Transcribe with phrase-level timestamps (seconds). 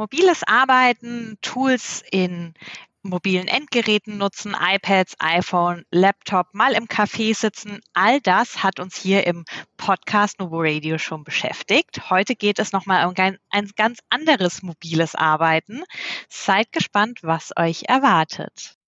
[0.00, 2.54] Mobiles Arbeiten, Tools in
[3.02, 7.82] mobilen Endgeräten nutzen, iPads, iPhone, Laptop, mal im Café sitzen.
[7.92, 9.44] All das hat uns hier im
[9.76, 12.08] Podcast Novo Radio schon beschäftigt.
[12.08, 13.14] Heute geht es nochmal um
[13.50, 15.82] ein, ganz anderes mobiles Arbeiten.
[16.30, 18.78] Seid gespannt, was euch erwartet.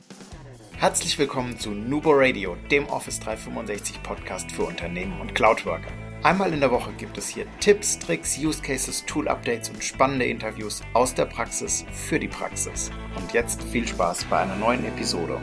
[0.79, 5.93] Herzlich willkommen zu Nubo Radio, dem Office 365 Podcast für Unternehmen und Cloudworker.
[6.25, 10.25] Einmal in der Woche gibt es hier Tipps, Tricks, Use Cases, Tool Updates und spannende
[10.25, 12.93] Interviews aus der Praxis für die Praxis.
[13.17, 15.41] Und jetzt viel Spaß bei einer neuen Episode.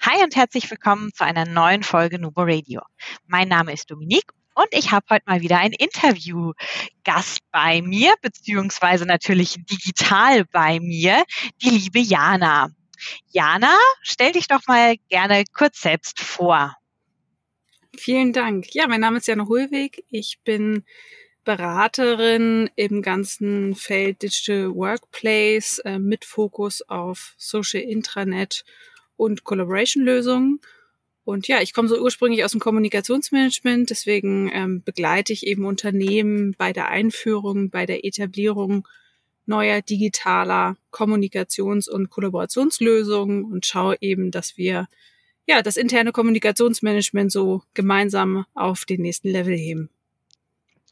[0.00, 2.80] Hi und herzlich willkommen zu einer neuen Folge Nubo Radio.
[3.26, 9.04] Mein Name ist Dominique und ich habe heute mal wieder einen Interviewgast bei mir, beziehungsweise
[9.04, 11.24] natürlich digital bei mir,
[11.60, 12.70] die liebe Jana.
[13.26, 16.74] Jana, stell dich doch mal gerne kurz selbst vor.
[17.96, 18.74] Vielen Dank.
[18.74, 20.04] Ja, mein Name ist Jana Hohlweg.
[20.10, 20.84] Ich bin
[21.44, 28.64] Beraterin im ganzen Feld Digital Workplace äh, mit Fokus auf Social Intranet
[29.16, 30.60] und Collaboration-Lösungen.
[31.24, 36.54] Und ja, ich komme so ursprünglich aus dem Kommunikationsmanagement, deswegen ähm, begleite ich eben Unternehmen
[36.56, 38.88] bei der Einführung, bei der Etablierung
[39.44, 44.88] neuer digitaler Kommunikations- und Kollaborationslösungen und schaue eben, dass wir
[45.46, 49.90] ja, das interne Kommunikationsmanagement so gemeinsam auf den nächsten Level heben.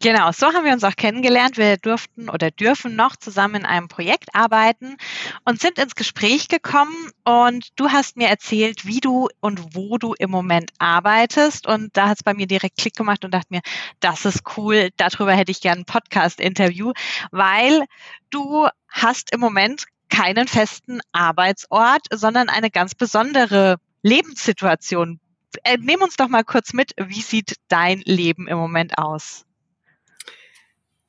[0.02, 1.58] Genau, so haben wir uns auch kennengelernt.
[1.58, 4.96] Wir durften oder dürfen noch zusammen in einem Projekt arbeiten
[5.44, 10.14] und sind ins Gespräch gekommen und du hast mir erzählt, wie du und wo du
[10.14, 13.60] im Moment arbeitest und da hat es bei mir direkt Klick gemacht und dachte mir,
[14.00, 16.94] das ist cool, darüber hätte ich gerne ein Podcast-Interview,
[17.30, 17.84] weil
[18.30, 25.20] du hast im Moment keinen festen Arbeitsort, sondern eine ganz besondere Lebenssituation.
[25.64, 29.44] Äh, nehm uns doch mal kurz mit, wie sieht dein Leben im Moment aus?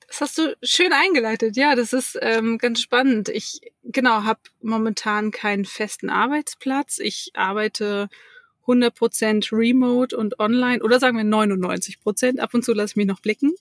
[0.07, 1.55] Das hast du schön eingeleitet.
[1.55, 3.29] Ja, das ist ähm, ganz spannend.
[3.29, 6.99] Ich genau habe momentan keinen festen Arbeitsplatz.
[6.99, 8.09] Ich arbeite
[8.67, 12.39] 100% remote und online oder sagen wir 99%.
[12.39, 13.55] Ab und zu lasse ich mich noch blicken.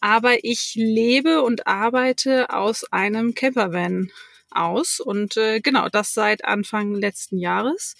[0.00, 4.10] Aber ich lebe und arbeite aus einem Campervan
[4.50, 7.94] aus und äh, genau das seit Anfang letzten Jahres.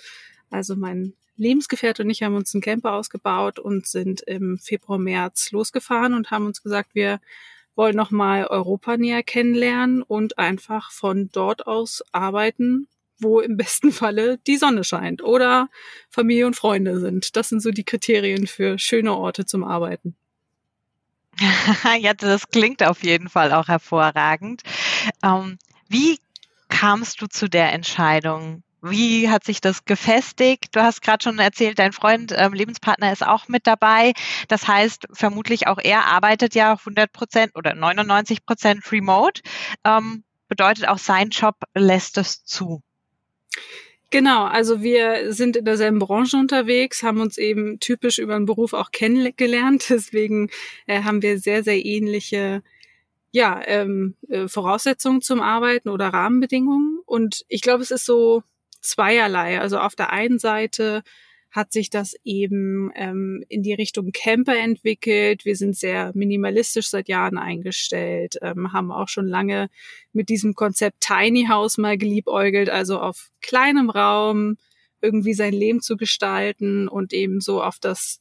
[0.51, 5.53] Also mein Lebensgefährte und ich haben uns einen Camper ausgebaut und sind im Februar, März
[5.53, 7.21] losgefahren und haben uns gesagt, wir
[7.77, 12.89] wollen nochmal Europa näher kennenlernen und einfach von dort aus arbeiten,
[13.21, 15.69] wo im besten Falle die Sonne scheint oder
[16.11, 17.37] Familie und Freunde sind.
[17.37, 20.17] Das sind so die Kriterien für schöne Orte zum Arbeiten.
[22.01, 24.63] ja, das klingt auf jeden Fall auch hervorragend.
[25.23, 26.19] Ähm, wie
[26.69, 30.75] kamst du zu der Entscheidung, wie hat sich das gefestigt?
[30.77, 34.13] Du hast gerade schon erzählt, dein Freund, ähm, Lebenspartner ist auch mit dabei.
[34.49, 39.43] Das heißt, vermutlich auch er arbeitet ja 100 Prozent oder 99 Prozent remote.
[39.85, 42.83] Ähm, bedeutet auch sein Job lässt es zu.
[44.11, 48.73] Genau, also wir sind in derselben Branche unterwegs, haben uns eben typisch über den Beruf
[48.73, 49.87] auch kennengelernt.
[49.91, 50.51] Deswegen
[50.87, 52.63] äh, haben wir sehr, sehr ähnliche
[53.31, 57.01] ja, ähm, äh, Voraussetzungen zum Arbeiten oder Rahmenbedingungen.
[57.05, 58.43] Und ich glaube, es ist so
[58.81, 59.61] zweierlei.
[59.61, 61.03] Also auf der einen Seite
[61.51, 65.45] hat sich das eben ähm, in die Richtung Camper entwickelt.
[65.45, 69.71] Wir sind sehr minimalistisch seit Jahren eingestellt, ähm, haben auch schon lange
[70.13, 74.57] mit diesem Konzept Tiny House mal geliebäugelt, also auf kleinem Raum
[75.01, 78.21] irgendwie sein Leben zu gestalten und eben so auf das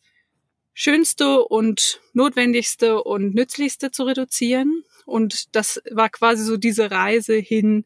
[0.73, 4.83] Schönste und Notwendigste und Nützlichste zu reduzieren.
[5.05, 7.85] Und das war quasi so diese Reise hin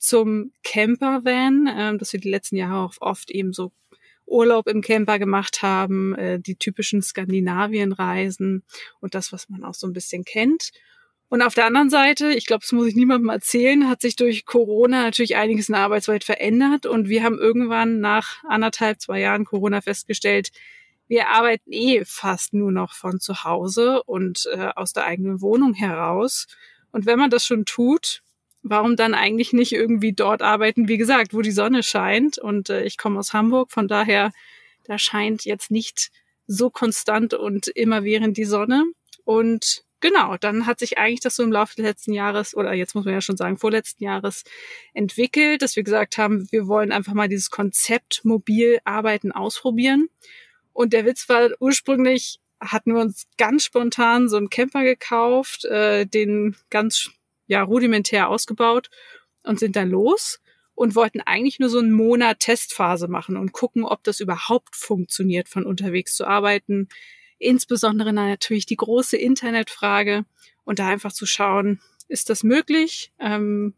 [0.00, 3.70] zum Campervan, äh, dass wir die letzten Jahre auch oft eben so
[4.26, 8.64] Urlaub im Camper gemacht haben, äh, die typischen Skandinavienreisen
[9.00, 10.70] und das, was man auch so ein bisschen kennt.
[11.28, 14.46] Und auf der anderen Seite, ich glaube, das muss ich niemandem erzählen, hat sich durch
[14.46, 19.44] Corona natürlich einiges in der Arbeitswelt verändert und wir haben irgendwann nach anderthalb, zwei Jahren
[19.44, 20.50] Corona festgestellt,
[21.06, 25.74] wir arbeiten eh fast nur noch von zu Hause und äh, aus der eigenen Wohnung
[25.74, 26.46] heraus.
[26.92, 28.22] Und wenn man das schon tut,
[28.62, 32.38] warum dann eigentlich nicht irgendwie dort arbeiten, wie gesagt, wo die Sonne scheint.
[32.38, 34.32] Und äh, ich komme aus Hamburg, von daher,
[34.84, 36.10] da scheint jetzt nicht
[36.46, 38.84] so konstant und immerwährend die Sonne.
[39.24, 42.94] Und genau, dann hat sich eigentlich das so im Laufe des letzten Jahres, oder jetzt
[42.94, 44.44] muss man ja schon sagen, vorletzten Jahres
[44.92, 50.08] entwickelt, dass wir gesagt haben, wir wollen einfach mal dieses Konzept mobil arbeiten ausprobieren.
[50.72, 56.06] Und der Witz war ursprünglich, hatten wir uns ganz spontan so einen Camper gekauft, äh,
[56.06, 57.10] den ganz
[57.50, 58.90] ja rudimentär ausgebaut
[59.42, 60.40] und sind dann los
[60.74, 65.48] und wollten eigentlich nur so einen Monat Testphase machen und gucken, ob das überhaupt funktioniert,
[65.48, 66.88] von unterwegs zu arbeiten.
[67.38, 70.24] Insbesondere natürlich die große Internetfrage.
[70.64, 73.74] und da einfach zu schauen, ist das möglich ähm,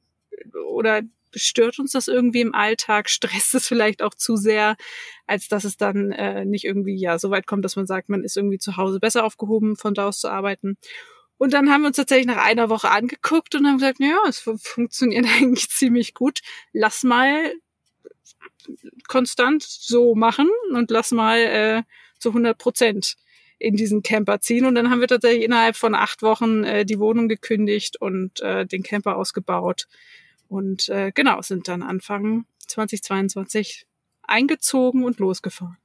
[0.68, 1.02] oder
[1.34, 4.76] stört uns das irgendwie im Alltag, stresst es vielleicht auch zu sehr,
[5.26, 8.24] als dass es dann äh, nicht irgendwie ja so weit kommt, dass man sagt, man
[8.24, 10.76] ist irgendwie zu Hause besser aufgehoben, von da aus zu arbeiten.
[11.42, 14.38] Und dann haben wir uns tatsächlich nach einer Woche angeguckt und haben gesagt, ja, es
[14.38, 16.38] funktioniert eigentlich ziemlich gut.
[16.72, 17.52] Lass mal
[19.08, 21.82] konstant so machen und lass mal äh,
[22.20, 23.16] zu 100 Prozent
[23.58, 24.66] in diesen Camper ziehen.
[24.66, 28.64] Und dann haben wir tatsächlich innerhalb von acht Wochen äh, die Wohnung gekündigt und äh,
[28.64, 29.88] den Camper ausgebaut.
[30.46, 33.88] Und äh, genau, sind dann Anfang 2022
[34.22, 35.81] eingezogen und losgefahren.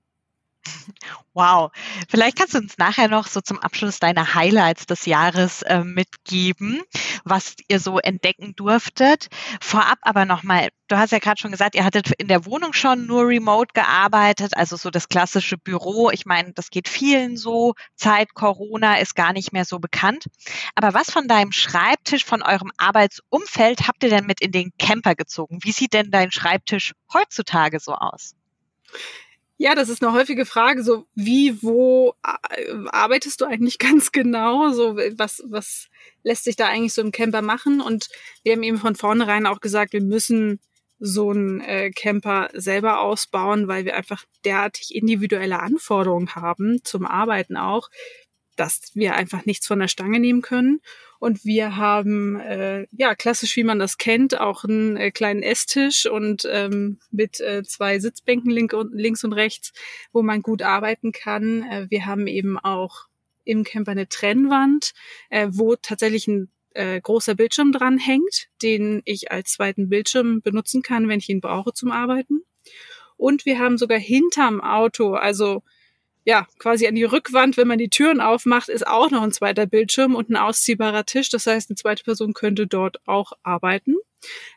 [1.34, 1.72] Wow.
[2.10, 6.82] Vielleicht kannst du uns nachher noch so zum Abschluss deine Highlights des Jahres äh, mitgeben,
[7.24, 9.28] was ihr so entdecken durftet.
[9.62, 13.06] Vorab aber nochmal, du hast ja gerade schon gesagt, ihr hattet in der Wohnung schon
[13.06, 16.10] nur remote gearbeitet, also so das klassische Büro.
[16.10, 17.76] Ich meine, das geht vielen so.
[17.96, 20.26] Zeit Corona ist gar nicht mehr so bekannt.
[20.76, 25.16] Aber was von deinem Schreibtisch, von eurem Arbeitsumfeld habt ihr denn mit in den Camper
[25.16, 25.60] gezogen?
[25.62, 28.36] Wie sieht denn dein Schreibtisch heutzutage so aus?
[29.60, 30.84] Ja, das ist eine häufige Frage.
[30.84, 34.72] So, wie, wo arbeitest du eigentlich ganz genau?
[34.72, 35.88] So, was, was
[36.24, 37.82] lässt sich da eigentlich so im Camper machen?
[37.82, 38.08] Und
[38.44, 40.60] wir haben eben von vornherein auch gesagt, wir müssen
[41.00, 47.56] so einen äh, Camper selber ausbauen, weil wir einfach derartig individuelle Anforderungen haben zum Arbeiten
[47.56, 47.90] auch,
[48.60, 50.82] dass wir einfach nichts von der Stange nehmen können.
[51.20, 56.06] Und wir haben, äh, ja, klassisch wie man das kennt, auch einen äh, kleinen Esstisch
[56.06, 59.74] und ähm, mit äh, zwei Sitzbänken link und, links und rechts,
[60.12, 61.64] wo man gut arbeiten kann.
[61.64, 63.08] Äh, wir haben eben auch
[63.46, 64.94] im Camper eine Trennwand,
[65.30, 70.84] äh, wo tatsächlich ein äh, großer Bildschirm dran hängt, den ich als zweiten Bildschirm benutzen
[70.84, 72.44] kann, wenn ich ihn brauche zum Arbeiten.
[73.16, 75.64] Und wir haben sogar hinterm Auto, also
[76.28, 79.66] ja, quasi an die Rückwand, wenn man die Türen aufmacht, ist auch noch ein zweiter
[79.66, 81.30] Bildschirm und ein ausziehbarer Tisch.
[81.30, 83.96] Das heißt, eine zweite Person könnte dort auch arbeiten.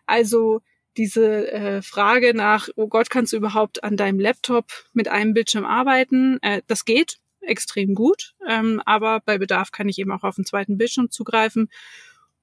[0.04, 0.62] Also
[0.96, 4.64] diese äh, Frage nach, oh Gott, kannst du überhaupt an deinem Laptop
[4.94, 6.40] mit einem Bildschirm arbeiten?
[6.42, 10.44] Äh, das geht extrem gut, ähm, aber bei Bedarf kann ich eben auch auf den
[10.44, 11.70] zweiten Bildschirm zugreifen.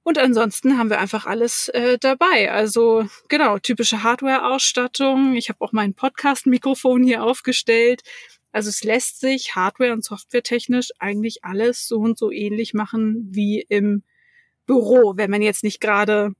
[0.03, 2.49] Und ansonsten haben wir einfach alles äh, dabei.
[2.49, 5.35] Also genau, typische Hardware-Ausstattung.
[5.35, 8.03] Ich habe auch mein Podcast-Mikrofon hier aufgestellt.
[8.51, 13.65] Also es lässt sich hardware- und softwaretechnisch eigentlich alles so und so ähnlich machen wie
[13.67, 14.03] im
[14.65, 16.33] Büro, wenn man jetzt nicht gerade,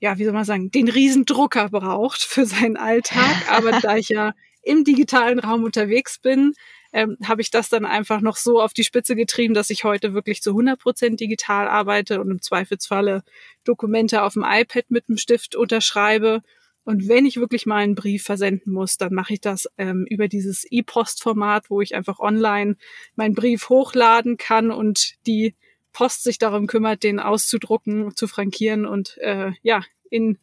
[0.00, 3.34] ja, wie soll man sagen, den Riesendrucker braucht für seinen Alltag.
[3.50, 6.54] Aber da ich ja im digitalen Raum unterwegs bin,
[6.92, 10.12] ähm, habe ich das dann einfach noch so auf die Spitze getrieben, dass ich heute
[10.12, 13.22] wirklich zu 100 Prozent digital arbeite und im Zweifelsfalle
[13.64, 16.42] Dokumente auf dem iPad mit dem Stift unterschreibe
[16.90, 20.26] und wenn ich wirklich mal einen Brief versenden muss, dann mache ich das ähm, über
[20.26, 22.76] dieses E-Post-Format, wo ich einfach online
[23.14, 25.54] meinen Brief hochladen kann und die
[25.92, 30.38] Post sich darum kümmert, den auszudrucken, zu frankieren und äh, ja, in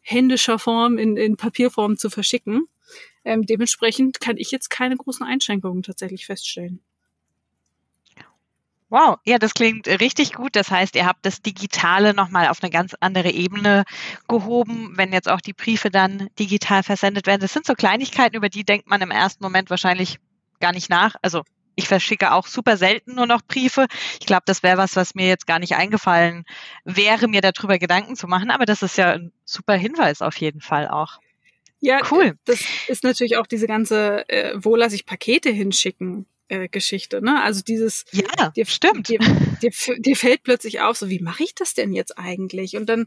[0.00, 2.66] händischer Form, in, in Papierform zu verschicken.
[3.24, 6.80] Ähm, dementsprechend kann ich jetzt keine großen Einschränkungen tatsächlich feststellen.
[8.94, 10.54] Wow, ja, das klingt richtig gut.
[10.54, 13.82] Das heißt, ihr habt das Digitale nochmal auf eine ganz andere Ebene
[14.28, 17.40] gehoben, wenn jetzt auch die Briefe dann digital versendet werden.
[17.40, 20.20] Das sind so Kleinigkeiten, über die denkt man im ersten Moment wahrscheinlich
[20.60, 21.16] gar nicht nach.
[21.22, 21.42] Also
[21.74, 23.88] ich verschicke auch super selten nur noch Briefe.
[24.20, 26.44] Ich glaube, das wäre was, was mir jetzt gar nicht eingefallen
[26.84, 28.52] wäre, mir darüber Gedanken zu machen.
[28.52, 31.18] Aber das ist ja ein super Hinweis auf jeden Fall auch.
[31.80, 32.38] Ja, cool.
[32.44, 36.26] Das ist natürlich auch diese ganze, äh, wo lasse ich Pakete hinschicken?
[36.48, 37.42] Äh, Geschichte, ne?
[37.42, 39.08] Also dieses, ja, dir, stimmt.
[39.08, 39.18] Dir,
[39.62, 42.76] dir, dir fällt plötzlich auf, so wie mache ich das denn jetzt eigentlich?
[42.76, 43.06] Und dann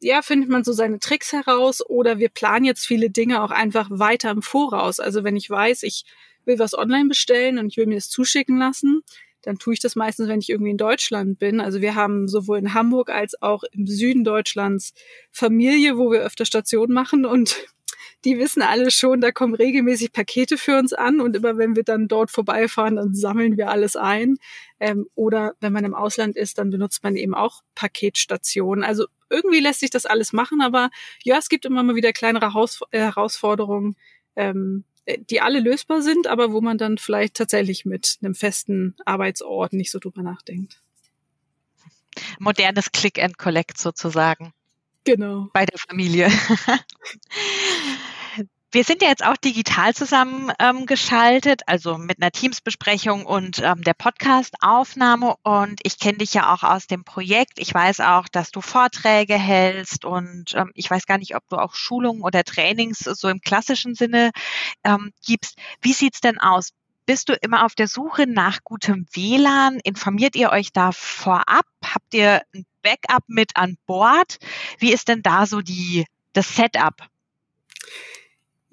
[0.00, 3.88] ja, findet man so seine Tricks heraus oder wir planen jetzt viele Dinge auch einfach
[3.90, 5.00] weiter im Voraus.
[5.00, 6.04] Also wenn ich weiß, ich
[6.44, 9.02] will was online bestellen und ich will mir das zuschicken lassen,
[9.42, 11.60] dann tue ich das meistens, wenn ich irgendwie in Deutschland bin.
[11.60, 14.94] Also wir haben sowohl in Hamburg als auch im Süden Deutschlands
[15.30, 17.56] Familie, wo wir öfter Stationen machen und
[18.24, 21.84] die wissen alle schon, da kommen regelmäßig Pakete für uns an und immer wenn wir
[21.84, 24.36] dann dort vorbeifahren, dann sammeln wir alles ein.
[24.80, 28.82] Ähm, oder wenn man im Ausland ist, dann benutzt man eben auch Paketstationen.
[28.82, 30.90] Also irgendwie lässt sich das alles machen, aber
[31.22, 33.96] ja, es gibt immer mal wieder kleinere Haus äh, Herausforderungen,
[34.36, 34.84] ähm,
[35.30, 39.90] die alle lösbar sind, aber wo man dann vielleicht tatsächlich mit einem festen Arbeitsort nicht
[39.90, 40.80] so drüber nachdenkt.
[42.38, 44.54] Modernes Click and Collect sozusagen.
[45.04, 45.48] Genau.
[45.52, 46.30] Bei der Familie.
[48.74, 53.94] Wir sind ja jetzt auch digital zusammengeschaltet, ähm, also mit einer Teamsbesprechung und ähm, der
[53.94, 55.36] Podcast-Aufnahme.
[55.44, 57.60] Und ich kenne dich ja auch aus dem Projekt.
[57.60, 61.56] Ich weiß auch, dass du Vorträge hältst und ähm, ich weiß gar nicht, ob du
[61.56, 64.32] auch Schulungen oder Trainings so im klassischen Sinne
[64.82, 65.56] ähm, gibst.
[65.80, 66.70] Wie sieht's denn aus?
[67.06, 69.78] bist du immer auf der Suche nach gutem WLAN?
[69.84, 71.66] Informiert ihr euch da vorab?
[71.84, 74.38] Habt ihr ein Backup mit an Bord?
[74.78, 76.96] Wie ist denn da so die, das Setup?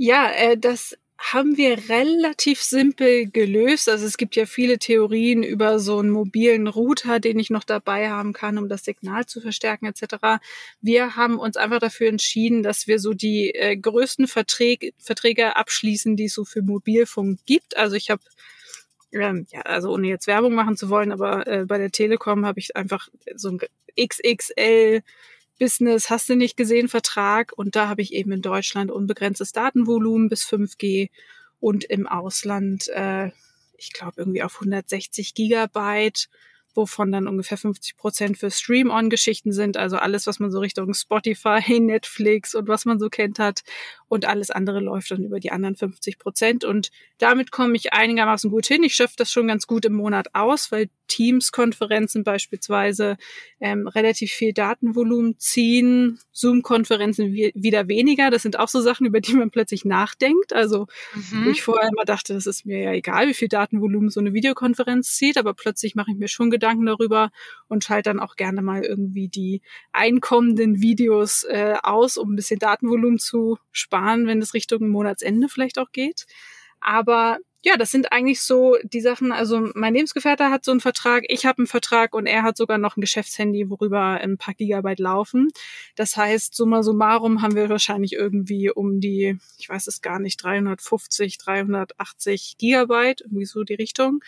[0.03, 3.87] Ja, äh, das haben wir relativ simpel gelöst.
[3.87, 8.09] Also es gibt ja viele Theorien über so einen mobilen Router, den ich noch dabei
[8.09, 10.41] haben kann, um das Signal zu verstärken etc.
[10.81, 16.15] Wir haben uns einfach dafür entschieden, dass wir so die äh, größten Verträge, Verträge abschließen,
[16.15, 17.77] die es so für Mobilfunk gibt.
[17.77, 18.23] Also ich habe
[19.11, 22.59] ähm, ja, also ohne jetzt Werbung machen zu wollen, aber äh, bei der Telekom habe
[22.59, 23.59] ich einfach so ein
[24.03, 25.03] XXL
[25.61, 27.53] Business, hast du nicht gesehen, Vertrag.
[27.55, 31.11] Und da habe ich eben in Deutschland unbegrenztes Datenvolumen bis 5G
[31.59, 33.29] und im Ausland, äh,
[33.77, 36.29] ich glaube, irgendwie auf 160 Gigabyte
[36.73, 41.61] wovon dann ungefähr 50 Prozent für Stream-On-Geschichten sind, also alles, was man so Richtung Spotify,
[41.79, 43.61] Netflix und was man so kennt hat.
[44.11, 46.65] Und alles andere läuft dann über die anderen 50 Prozent.
[46.65, 48.83] Und damit komme ich einigermaßen gut hin.
[48.83, 53.15] Ich schöpfe das schon ganz gut im Monat aus, weil Teams-Konferenzen beispielsweise
[53.61, 58.29] ähm, relativ viel Datenvolumen ziehen, Zoom-Konferenzen wieder weniger.
[58.29, 60.51] Das sind auch so Sachen, über die man plötzlich nachdenkt.
[60.51, 61.49] Also mhm.
[61.49, 65.15] ich vorher immer dachte, das ist mir ja egal, wie viel Datenvolumen so eine Videokonferenz
[65.15, 67.31] zieht, aber plötzlich mache ich mir schon Gedanken darüber
[67.69, 69.61] und schalte dann auch gerne mal irgendwie die
[69.93, 75.79] einkommenden Videos äh, aus, um ein bisschen Datenvolumen zu sparen, wenn es Richtung Monatsende vielleicht
[75.79, 76.25] auch geht.
[76.79, 79.31] Aber ja, das sind eigentlich so die Sachen.
[79.31, 82.79] Also mein Lebensgefährte hat so einen Vertrag, ich habe einen Vertrag und er hat sogar
[82.79, 85.49] noch ein Geschäftshandy, worüber ein paar Gigabyte laufen.
[85.95, 90.43] Das heißt, summa summarum haben wir wahrscheinlich irgendwie um die, ich weiß es gar nicht,
[90.43, 94.21] 350, 380 Gigabyte, irgendwie so die Richtung.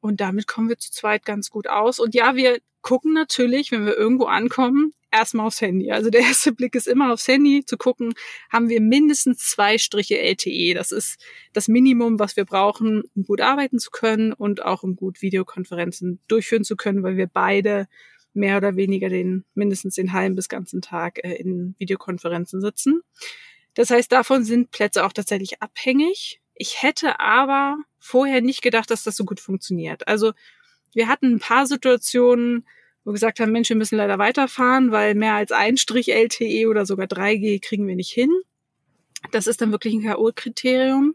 [0.00, 2.00] Und damit kommen wir zu zweit ganz gut aus.
[2.00, 5.90] Und ja, wir gucken natürlich, wenn wir irgendwo ankommen, erstmal aufs Handy.
[5.90, 8.14] Also der erste Blick ist immer aufs Handy zu gucken,
[8.50, 10.74] haben wir mindestens zwei Striche LTE.
[10.74, 14.96] Das ist das Minimum, was wir brauchen, um gut arbeiten zu können und auch um
[14.96, 17.88] gut Videokonferenzen durchführen zu können, weil wir beide
[18.32, 23.02] mehr oder weniger den mindestens den halben bis ganzen Tag äh, in Videokonferenzen sitzen.
[23.74, 26.40] Das heißt, davon sind Plätze auch tatsächlich abhängig.
[26.54, 30.06] Ich hätte aber vorher nicht gedacht, dass das so gut funktioniert.
[30.08, 30.32] Also
[30.92, 32.66] wir hatten ein paar Situationen,
[33.10, 36.86] wo gesagt haben, Mensch, wir müssen leider weiterfahren, weil mehr als ein Strich LTE oder
[36.86, 38.30] sogar 3G kriegen wir nicht hin.
[39.32, 41.14] Das ist dann wirklich ein K.O.-Kriterium.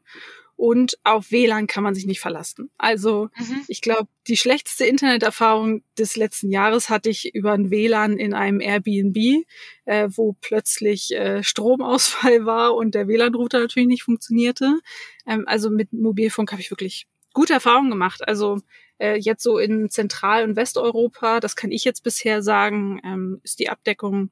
[0.57, 2.69] Und auf WLAN kann man sich nicht verlassen.
[2.77, 3.61] Also mhm.
[3.69, 8.59] ich glaube, die schlechteste Interneterfahrung des letzten Jahres hatte ich über ein WLAN in einem
[8.59, 9.45] Airbnb,
[9.85, 14.79] äh, wo plötzlich äh, Stromausfall war und der WLAN-Router natürlich nicht funktionierte.
[15.25, 18.27] Ähm, also mit Mobilfunk habe ich wirklich gute Erfahrungen gemacht.
[18.27, 18.61] Also
[18.97, 23.59] äh, jetzt so in Zentral- und Westeuropa, das kann ich jetzt bisher sagen, ähm, ist
[23.59, 24.31] die Abdeckung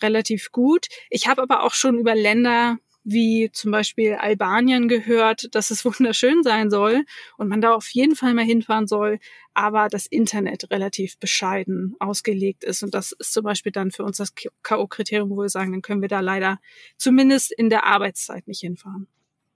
[0.00, 0.86] relativ gut.
[1.10, 6.42] Ich habe aber auch schon über Länder wie zum Beispiel Albanien gehört, dass es wunderschön
[6.42, 7.04] sein soll
[7.36, 9.18] und man da auf jeden Fall mal hinfahren soll,
[9.52, 12.82] aber das Internet relativ bescheiden ausgelegt ist.
[12.82, 16.00] Und das ist zum Beispiel dann für uns das K.O.-Kriterium, wo wir sagen, dann können
[16.00, 16.58] wir da leider
[16.96, 19.06] zumindest in der Arbeitszeit nicht hinfahren.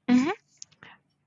[0.07, 0.33] Mhm.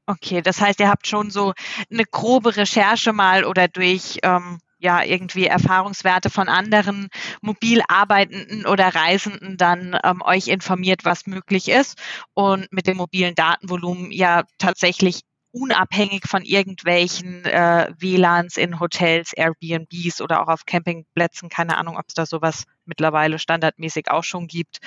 [0.08, 1.53] Okay, das heißt, ihr habt schon so
[1.91, 7.08] eine grobe Recherche mal oder durch ähm, ja irgendwie Erfahrungswerte von anderen
[7.41, 12.01] mobil arbeitenden oder Reisenden dann ähm, euch informiert, was möglich ist
[12.34, 20.22] und mit dem mobilen Datenvolumen ja tatsächlich unabhängig von irgendwelchen äh, WLANs in Hotels, Airbnbs
[20.22, 24.79] oder auch auf Campingplätzen, keine Ahnung, ob es da sowas mittlerweile standardmäßig auch schon gibt,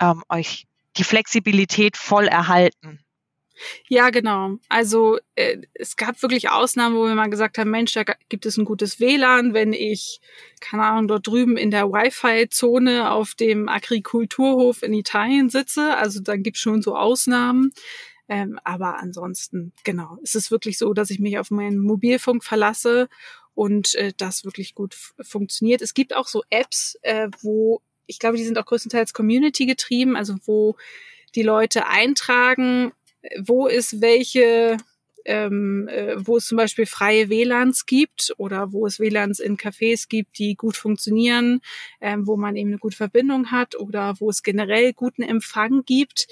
[0.00, 3.00] ähm, euch die Flexibilität voll erhalten.
[3.88, 4.58] Ja, genau.
[4.68, 8.56] Also äh, es gab wirklich Ausnahmen, wo wir mal gesagt haben, Mensch, da gibt es
[8.56, 10.20] ein gutes WLAN, wenn ich,
[10.60, 15.96] keine Ahnung, dort drüben in der Wi-Fi-Zone auf dem Agrikulturhof in Italien sitze.
[15.96, 17.72] Also da gibt es schon so Ausnahmen.
[18.28, 23.08] Ähm, aber ansonsten, genau, es ist wirklich so, dass ich mich auf meinen Mobilfunk verlasse
[23.54, 25.82] und äh, das wirklich gut funktioniert.
[25.82, 30.16] Es gibt auch so Apps, äh, wo, ich glaube, die sind auch größtenteils Community getrieben,
[30.16, 30.76] also wo
[31.34, 32.92] die Leute eintragen,
[33.40, 34.76] wo es welche,
[35.24, 40.08] ähm, äh, wo es zum Beispiel freie WLANs gibt oder wo es WLANs in Cafés
[40.08, 41.60] gibt, die gut funktionieren,
[42.00, 46.26] ähm, wo man eben eine gute Verbindung hat oder wo es generell guten Empfang gibt.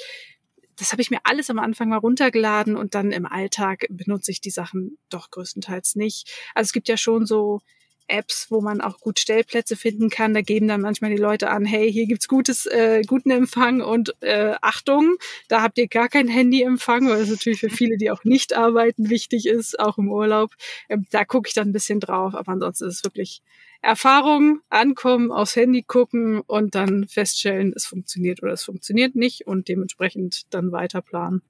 [0.76, 4.40] Das habe ich mir alles am Anfang mal runtergeladen und dann im Alltag benutze ich
[4.40, 6.30] die Sachen doch größtenteils nicht.
[6.54, 7.60] Also es gibt ja schon so
[8.10, 10.34] Apps, wo man auch gut Stellplätze finden kann.
[10.34, 14.14] Da geben dann manchmal die Leute an, hey, hier gibt's gutes, äh, guten Empfang und
[14.20, 15.16] äh, Achtung,
[15.48, 19.10] da habt ihr gar kein Handyempfang, weil es natürlich für viele, die auch nicht arbeiten,
[19.10, 20.52] wichtig ist, auch im Urlaub.
[20.88, 23.42] Ähm, da gucke ich dann ein bisschen drauf, aber ansonsten ist es wirklich
[23.82, 29.68] Erfahrung, ankommen, aufs Handy gucken und dann feststellen, es funktioniert oder es funktioniert nicht und
[29.68, 31.42] dementsprechend dann weiter planen.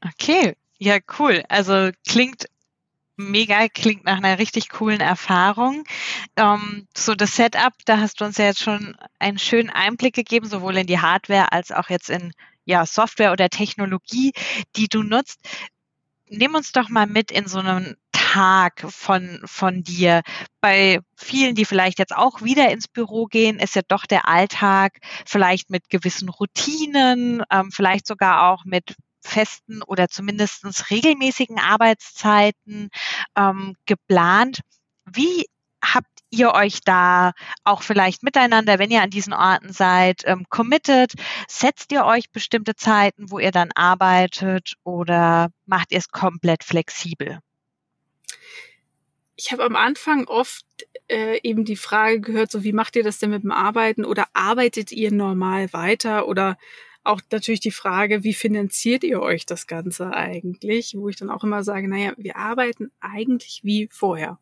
[0.00, 1.42] Okay, Ja, cool.
[1.48, 2.46] Also klingt
[3.16, 5.84] mega, klingt nach einer richtig coolen Erfahrung.
[6.36, 10.46] Ähm, so das Setup, da hast du uns ja jetzt schon einen schönen Einblick gegeben,
[10.46, 12.32] sowohl in die Hardware als auch jetzt in
[12.64, 14.32] ja, Software oder Technologie,
[14.76, 15.40] die du nutzt.
[16.28, 17.96] Nimm uns doch mal mit in so einen
[18.34, 20.22] Tag von, von dir.
[20.60, 24.98] Bei vielen, die vielleicht jetzt auch wieder ins Büro gehen, ist ja doch der Alltag
[25.24, 32.90] vielleicht mit gewissen Routinen, ähm, vielleicht sogar auch mit festen oder zumindest regelmäßigen Arbeitszeiten
[33.36, 34.60] ähm, geplant.
[35.04, 35.46] Wie
[35.82, 41.12] habt ihr euch da auch vielleicht miteinander, wenn ihr an diesen Orten seid, ähm, committed?
[41.48, 47.40] Setzt ihr euch bestimmte Zeiten, wo ihr dann arbeitet oder macht ihr es komplett flexibel?
[49.36, 50.64] Ich habe am Anfang oft
[51.08, 54.26] äh, eben die Frage gehört, so wie macht ihr das denn mit dem Arbeiten oder
[54.32, 56.56] arbeitet ihr normal weiter oder
[57.04, 60.94] auch natürlich die Frage, wie finanziert ihr euch das Ganze eigentlich?
[60.96, 64.38] Wo ich dann auch immer sage, naja, wir arbeiten eigentlich wie vorher.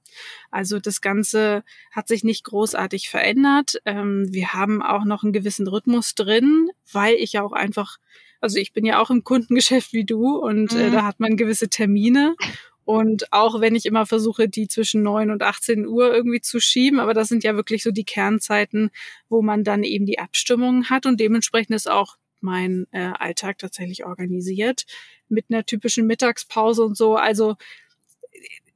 [0.51, 3.83] Also das Ganze hat sich nicht großartig verändert.
[3.85, 7.99] Ähm, wir haben auch noch einen gewissen Rhythmus drin, weil ich ja auch einfach,
[8.41, 10.93] also ich bin ja auch im Kundengeschäft wie du und äh, mhm.
[10.93, 12.37] da hat man gewisse Termine.
[12.85, 16.99] Und auch wenn ich immer versuche, die zwischen neun und 18 Uhr irgendwie zu schieben,
[17.01, 18.91] aber das sind ja wirklich so die Kernzeiten,
[19.29, 24.05] wo man dann eben die Abstimmungen hat und dementsprechend ist auch mein äh, Alltag tatsächlich
[24.05, 24.85] organisiert
[25.29, 27.17] mit einer typischen Mittagspause und so.
[27.17, 27.57] Also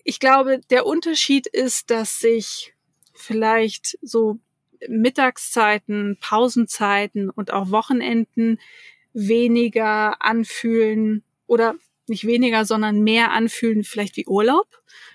[0.04, 2.74] ich glaube, der Unterschied ist, dass sich
[3.12, 4.38] vielleicht so
[4.88, 8.60] Mittagszeiten, Pausenzeiten und auch Wochenenden
[9.12, 11.76] weniger anfühlen oder
[12.08, 14.66] nicht weniger, sondern mehr anfühlen, vielleicht wie Urlaub.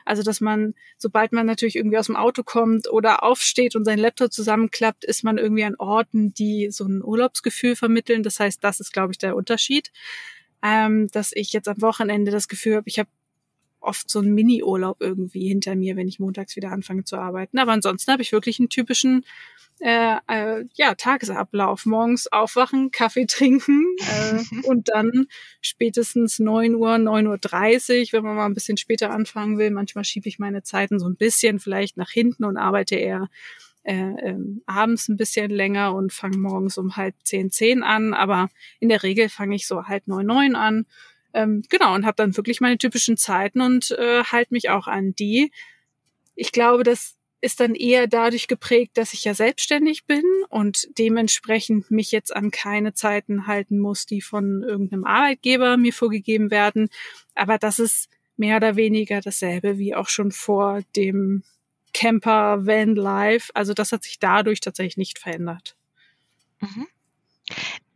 [0.05, 4.00] Also, dass man, sobald man natürlich irgendwie aus dem Auto kommt oder aufsteht und sein
[4.00, 8.24] Laptop zusammenklappt, ist man irgendwie an Orten, die so ein Urlaubsgefühl vermitteln.
[8.24, 9.91] Das heißt, das ist, glaube ich, der Unterschied.
[10.63, 13.10] Ähm, dass ich jetzt am Wochenende das Gefühl habe, ich habe
[13.82, 17.58] oft so einen Mini-Urlaub irgendwie hinter mir, wenn ich montags wieder anfange zu arbeiten.
[17.58, 19.26] Aber ansonsten habe ich wirklich einen typischen
[19.80, 21.88] äh, äh, ja, Tagesablauf.
[21.88, 25.26] Morgens aufwachen, Kaffee trinken äh, und dann
[25.60, 29.72] spätestens neun Uhr, neun Uhr, dreißig, wenn man mal ein bisschen später anfangen will.
[29.72, 33.30] Manchmal schiebe ich meine Zeiten so ein bisschen vielleicht nach hinten und arbeite eher
[33.84, 38.13] äh, ähm, abends ein bisschen länger und fange morgens um halb zehn, zehn an.
[38.13, 40.86] Aber in der Regel fange ich so halb neun, neun an
[41.34, 45.13] ähm, genau, und habe dann wirklich meine typischen Zeiten und äh, halte mich auch an
[45.15, 45.52] die.
[46.36, 51.89] Ich glaube, das ist dann eher dadurch geprägt, dass ich ja selbstständig bin und dementsprechend
[51.89, 56.89] mich jetzt an keine Zeiten halten muss, die von irgendeinem Arbeitgeber mir vorgegeben werden.
[57.34, 61.44] Aber das ist mehr oder weniger dasselbe wie auch schon vor dem
[61.94, 63.52] Camper Van Life.
[63.56, 65.76] Also das hat sich dadurch tatsächlich nicht verändert.
[66.60, 66.88] Mhm.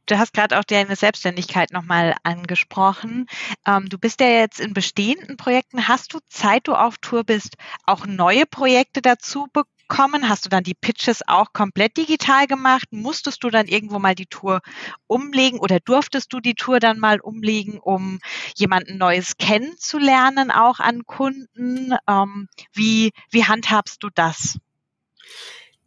[0.07, 3.25] Du hast gerade auch deine Selbstständigkeit nochmal angesprochen.
[3.65, 5.87] Ähm, du bist ja jetzt in bestehenden Projekten.
[5.87, 10.29] Hast du, Zeit du auf Tour bist, auch neue Projekte dazu bekommen?
[10.29, 12.87] Hast du dann die Pitches auch komplett digital gemacht?
[12.91, 14.61] Musstest du dann irgendwo mal die Tour
[15.07, 18.19] umlegen oder durftest du die Tour dann mal umlegen, um
[18.55, 21.95] jemanden Neues kennenzulernen, auch an Kunden?
[22.07, 24.59] Ähm, wie, wie handhabst du das?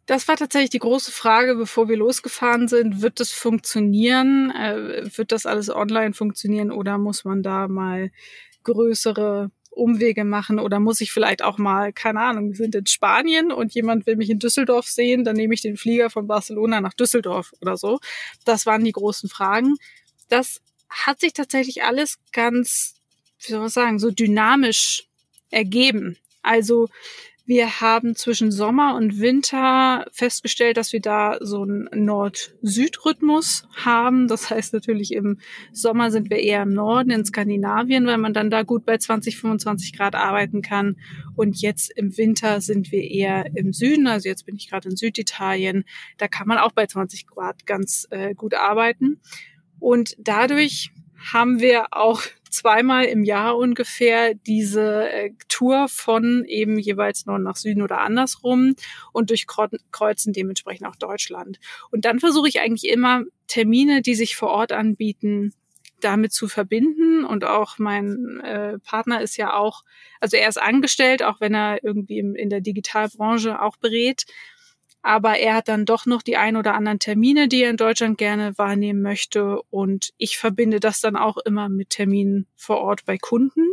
[0.09, 3.03] Das war tatsächlich die große Frage, bevor wir losgefahren sind.
[3.03, 4.49] Wird das funktionieren?
[4.49, 8.09] Äh, wird das alles online funktionieren oder muss man da mal
[8.63, 13.51] größere Umwege machen oder muss ich vielleicht auch mal, keine Ahnung, wir sind in Spanien
[13.51, 16.95] und jemand will mich in Düsseldorf sehen, dann nehme ich den Flieger von Barcelona nach
[16.95, 17.99] Düsseldorf oder so.
[18.45, 19.75] Das waren die großen Fragen.
[20.27, 22.95] Das hat sich tatsächlich alles ganz,
[23.41, 25.07] wie soll man sagen, so dynamisch
[25.51, 26.17] ergeben.
[26.41, 26.89] Also
[27.49, 34.27] wir haben zwischen Sommer und Winter festgestellt, dass wir da so einen Nord-Süd-Rhythmus haben.
[34.27, 35.39] Das heißt natürlich im
[35.73, 39.39] Sommer sind wir eher im Norden, in Skandinavien, weil man dann da gut bei 20,
[39.39, 40.97] 25 Grad arbeiten kann.
[41.35, 44.05] Und jetzt im Winter sind wir eher im Süden.
[44.05, 45.85] Also jetzt bin ich gerade in Süditalien.
[46.19, 49.21] Da kann man auch bei 20 Grad ganz äh, gut arbeiten.
[49.79, 50.91] Und dadurch
[51.33, 57.55] haben wir auch zweimal im Jahr ungefähr diese äh, Tour von eben jeweils Norden nach
[57.55, 58.75] Süden oder andersrum
[59.13, 61.59] und durchkreuzen dementsprechend auch Deutschland.
[61.91, 65.53] Und dann versuche ich eigentlich immer Termine, die sich vor Ort anbieten,
[66.01, 67.25] damit zu verbinden.
[67.25, 69.83] Und auch mein äh, Partner ist ja auch,
[70.19, 74.25] also er ist angestellt, auch wenn er irgendwie im, in der Digitalbranche auch berät
[75.01, 78.17] aber er hat dann doch noch die ein oder anderen Termine, die er in Deutschland
[78.17, 79.61] gerne wahrnehmen möchte.
[79.69, 83.65] Und ich verbinde das dann auch immer mit Terminen vor Ort bei Kunden.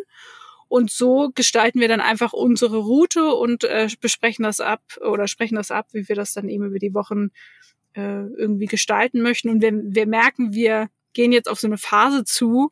[0.68, 5.56] Und so gestalten wir dann einfach unsere Route und äh, besprechen das ab oder sprechen
[5.56, 7.30] das ab, wie wir das dann eben über die Wochen
[7.94, 9.48] äh, irgendwie gestalten möchten.
[9.48, 12.70] Und wir, wir merken, wir gehen jetzt auf so eine Phase zu,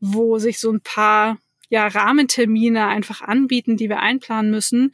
[0.00, 4.92] wo sich so ein paar ja, Rahmentermine einfach anbieten, die wir einplanen müssen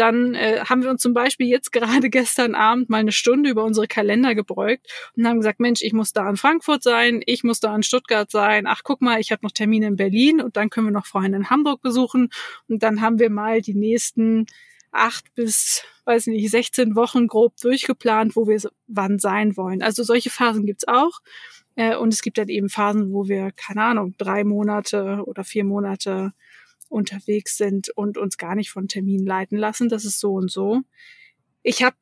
[0.00, 3.64] dann äh, haben wir uns zum Beispiel jetzt gerade gestern Abend mal eine Stunde über
[3.64, 7.60] unsere Kalender gebeugt und haben gesagt, Mensch, ich muss da in Frankfurt sein, ich muss
[7.60, 10.70] da in Stuttgart sein, ach guck mal, ich habe noch Termine in Berlin und dann
[10.70, 12.30] können wir noch vorhin in Hamburg besuchen
[12.68, 14.46] und dann haben wir mal die nächsten
[14.90, 19.82] acht bis, weiß nicht, 16 Wochen grob durchgeplant, wo wir wann sein wollen.
[19.82, 21.20] Also solche Phasen gibt's auch.
[21.76, 25.64] Äh, und es gibt dann eben Phasen, wo wir, keine Ahnung, drei Monate oder vier
[25.64, 26.32] Monate
[26.88, 29.88] unterwegs sind und uns gar nicht von Terminen leiten lassen.
[29.88, 30.82] Das ist so und so.
[31.62, 31.96] Ich habe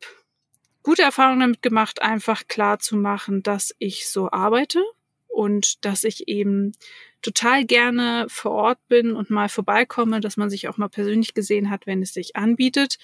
[0.83, 4.83] gute Erfahrungen damit gemacht, einfach klar zu machen, dass ich so arbeite
[5.27, 6.73] und dass ich eben
[7.21, 11.71] total gerne vor Ort bin und mal vorbeikomme, dass man sich auch mal persönlich gesehen
[11.71, 12.99] hat, wenn es sich anbietet.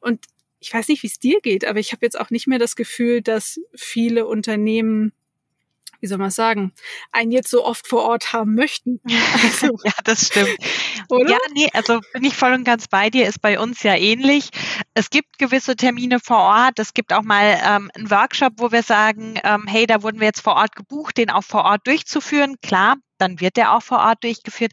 [0.00, 0.26] Und
[0.58, 2.76] ich weiß nicht, wie es dir geht, aber ich habe jetzt auch nicht mehr das
[2.76, 5.12] Gefühl, dass viele Unternehmen
[6.00, 6.72] wie soll man sagen,
[7.12, 9.00] einen jetzt so oft vor Ort haben möchten.
[9.42, 10.56] Also, ja, das stimmt.
[11.08, 11.30] Oder?
[11.30, 14.50] Ja, nee, also bin ich voll und ganz bei dir, ist bei uns ja ähnlich.
[14.94, 16.78] Es gibt gewisse Termine vor Ort.
[16.78, 20.26] Es gibt auch mal ähm, einen Workshop, wo wir sagen, ähm, hey, da wurden wir
[20.26, 22.56] jetzt vor Ort gebucht, den auch vor Ort durchzuführen.
[22.62, 24.72] Klar, dann wird der auch vor Ort durchgeführt.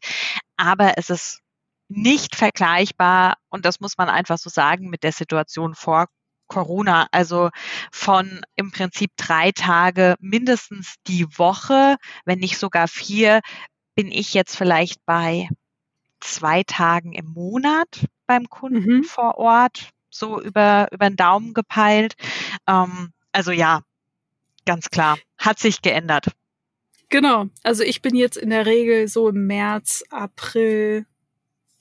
[0.58, 1.42] Aber es ist
[1.90, 6.08] nicht vergleichbar, und das muss man einfach so sagen, mit der Situation vor
[6.48, 7.50] Corona, also
[7.92, 13.42] von im Prinzip drei Tage mindestens die Woche, wenn nicht sogar vier,
[13.96, 15.50] bin ich jetzt vielleicht bei
[16.20, 19.04] zwei Tagen im Monat beim Kunden mhm.
[19.04, 22.16] vor Ort, so über, über den Daumen gepeilt.
[22.68, 23.82] Ähm, also ja,
[24.66, 26.32] ganz klar, hat sich geändert.
[27.10, 31.06] Genau, also ich bin jetzt in der Regel so im März, April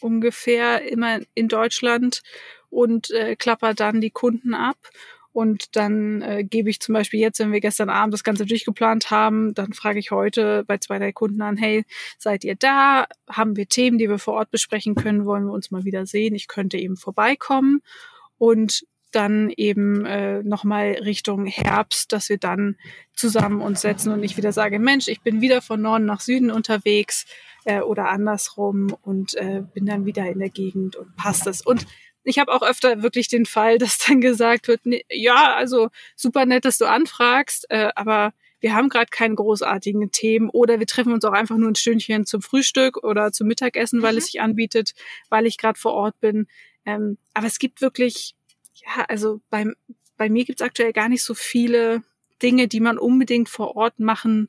[0.01, 2.23] ungefähr immer in Deutschland
[2.77, 4.77] und äh, klapper dann die Kunden ab.
[5.33, 9.11] Und dann äh, gebe ich zum Beispiel jetzt, wenn wir gestern Abend das Ganze durchgeplant
[9.11, 11.85] haben, dann frage ich heute bei zwei, drei Kunden an, hey,
[12.19, 13.07] seid ihr da?
[13.29, 15.25] Haben wir Themen, die wir vor Ort besprechen können?
[15.25, 16.35] Wollen wir uns mal wieder sehen?
[16.35, 17.81] Ich könnte eben vorbeikommen.
[18.39, 22.77] Und dann eben äh, nochmal Richtung Herbst, dass wir dann
[23.15, 26.51] zusammen uns setzen und ich wieder sage, Mensch, ich bin wieder von Norden nach Süden
[26.51, 27.25] unterwegs
[27.65, 31.63] äh, oder andersrum und äh, bin dann wieder in der Gegend und passt es.
[31.63, 31.87] Und
[32.27, 36.45] ich habe auch öfter wirklich den Fall, dass dann gesagt wird, nee, ja, also super
[36.47, 41.13] nett, dass du anfragst, äh, aber wir haben gerade keine großartigen Themen oder wir treffen
[41.13, 44.19] uns auch einfach nur ein Stündchen zum Frühstück oder zum Mittagessen, weil mhm.
[44.19, 44.95] es sich anbietet,
[45.29, 46.47] weil ich gerade vor Ort bin.
[46.85, 48.35] Ähm, aber es gibt wirklich,
[48.75, 49.75] ja, also beim,
[50.17, 52.03] bei mir gibt es aktuell gar nicht so viele
[52.43, 54.49] Dinge, die man unbedingt vor Ort machen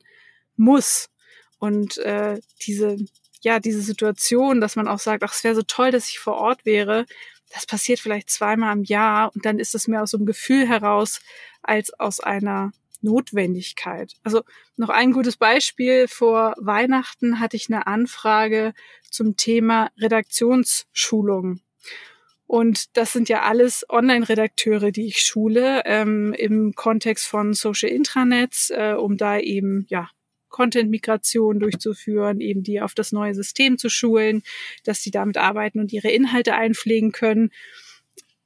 [0.56, 1.10] muss.
[1.58, 2.96] Und äh, diese,
[3.42, 6.36] ja, diese Situation, dass man auch sagt, ach, es wäre so toll, dass ich vor
[6.38, 7.04] Ort wäre,
[7.50, 10.68] das passiert vielleicht zweimal im Jahr und dann ist es mehr aus so einem Gefühl
[10.68, 11.20] heraus
[11.62, 14.14] als aus einer Notwendigkeit.
[14.24, 14.42] Also
[14.76, 16.08] noch ein gutes Beispiel.
[16.08, 18.74] Vor Weihnachten hatte ich eine Anfrage
[19.10, 21.60] zum Thema Redaktionsschulung.
[22.46, 28.70] Und das sind ja alles Online-Redakteure, die ich schule ähm, im Kontext von Social Intranets,
[28.70, 30.08] äh, um da eben ja
[30.48, 34.42] Content-Migration durchzuführen, eben die auf das neue System zu schulen,
[34.84, 37.50] dass sie damit arbeiten und ihre Inhalte einpflegen können.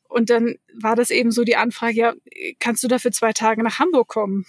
[0.08, 2.14] Und dann war das eben so die Anfrage, ja,
[2.58, 4.44] kannst du dafür zwei Tage nach Hamburg kommen?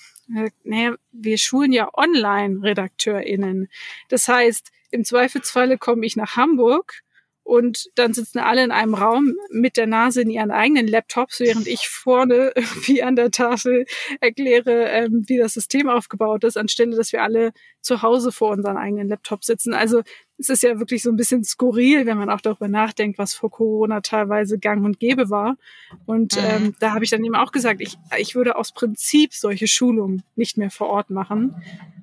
[0.64, 3.70] Naja, wir schulen ja Online-RedakteurInnen.
[4.10, 7.03] Das heißt, im Zweifelsfalle komme ich nach Hamburg
[7.44, 11.68] und dann sitzen alle in einem Raum mit der Nase in ihren eigenen Laptops, während
[11.68, 13.86] ich vorne irgendwie an der Tafel
[14.22, 17.52] erkläre, ähm, wie das System aufgebaut ist, anstelle, dass wir alle
[17.82, 19.74] zu Hause vor unseren eigenen Laptops sitzen.
[19.74, 20.04] Also
[20.44, 23.50] es ist ja wirklich so ein bisschen skurril, wenn man auch darüber nachdenkt, was vor
[23.50, 25.58] Corona teilweise gang und gäbe war.
[26.06, 26.44] Und mhm.
[26.44, 30.24] ähm, da habe ich dann eben auch gesagt, ich, ich würde aus Prinzip solche Schulungen
[30.36, 31.56] nicht mehr vor Ort machen,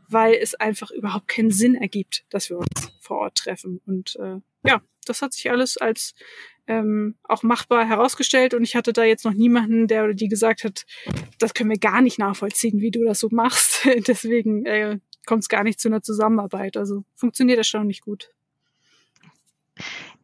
[0.08, 3.80] weil es einfach überhaupt keinen Sinn ergibt, dass wir uns vor Ort treffen.
[3.86, 6.14] Und äh, ja, das hat sich alles als
[6.66, 10.62] ähm, auch machbar herausgestellt und ich hatte da jetzt noch niemanden, der oder die gesagt
[10.62, 10.86] hat,
[11.38, 13.88] das können wir gar nicht nachvollziehen, wie du das so machst.
[14.06, 16.76] Deswegen äh, kommt es gar nicht zu einer Zusammenarbeit.
[16.76, 18.30] Also funktioniert das schon nicht gut.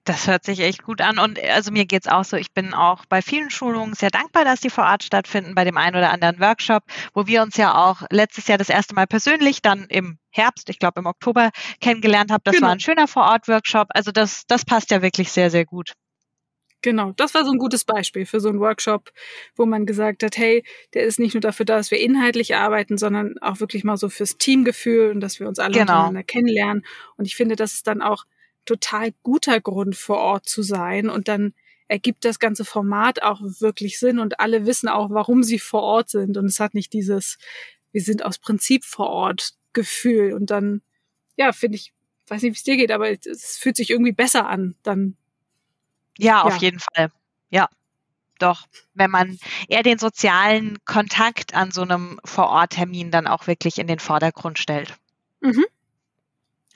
[0.04, 1.18] Das hört sich echt gut an.
[1.18, 4.61] Und also mir geht's auch so, ich bin auch bei vielen Schulungen sehr dankbar, dass
[4.61, 8.02] die vor Ort stattfinden, bei dem einen oder anderen Workshop, wo wir uns ja auch
[8.11, 12.42] letztes Jahr das erste Mal persönlich dann im Herbst, ich glaube im Oktober, kennengelernt haben.
[12.44, 12.68] Das genau.
[12.68, 13.88] war ein schöner Vor-Ort-Workshop.
[13.90, 15.94] Also das, das passt ja wirklich sehr, sehr gut.
[16.87, 19.11] Genau, das war so ein gutes Beispiel für so einen Workshop,
[19.57, 20.62] wo man gesagt hat, hey,
[20.94, 24.09] der ist nicht nur dafür da, dass wir inhaltlich arbeiten, sondern auch wirklich mal so
[24.09, 25.83] fürs Teamgefühl und dass wir uns alle genau.
[25.83, 26.87] untereinander kennenlernen.
[27.16, 28.25] Und ich finde, das ist dann auch
[28.66, 31.11] total guter Grund, vor Ort zu sein.
[31.11, 31.55] Und dann
[31.88, 36.09] ergibt das ganze Format auch wirklich Sinn und alle wissen auch, warum sie vor Ort
[36.09, 36.37] sind.
[36.37, 37.37] Und es hat nicht dieses,
[37.90, 40.35] wir sind aus Prinzip vor Ort Gefühl.
[40.35, 40.83] Und dann,
[41.37, 41.92] ja, finde ich,
[42.29, 45.16] weiß nicht, wie es dir geht, aber es fühlt sich irgendwie besser an, dann.
[46.18, 46.61] Ja, auf ja.
[46.61, 47.11] jeden Fall.
[47.50, 47.68] Ja,
[48.38, 53.87] doch, wenn man eher den sozialen Kontakt an so einem Vororttermin dann auch wirklich in
[53.87, 54.94] den Vordergrund stellt.
[55.40, 55.64] Mhm.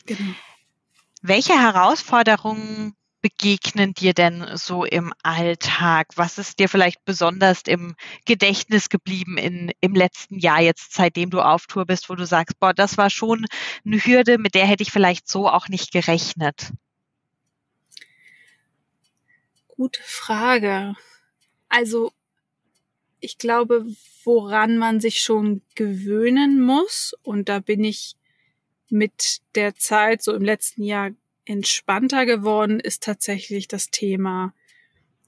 [0.07, 0.35] Genau.
[1.23, 6.09] Welche Herausforderungen begegnen dir denn so im Alltag?
[6.17, 11.43] Was ist dir vielleicht besonders im Gedächtnis geblieben in, im letzten Jahr, jetzt seitdem du
[11.43, 13.47] auf Tour bist, wo du sagst, boah, das war schon
[13.85, 16.73] eine Hürde, mit der hätte ich vielleicht so auch nicht gerechnet?
[19.81, 20.95] Gute Frage.
[21.71, 22.13] Also
[23.19, 23.87] ich glaube,
[24.25, 28.15] woran man sich schon gewöhnen muss, und da bin ich
[28.91, 31.13] mit der Zeit so im letzten Jahr
[31.47, 34.53] entspannter geworden, ist tatsächlich das Thema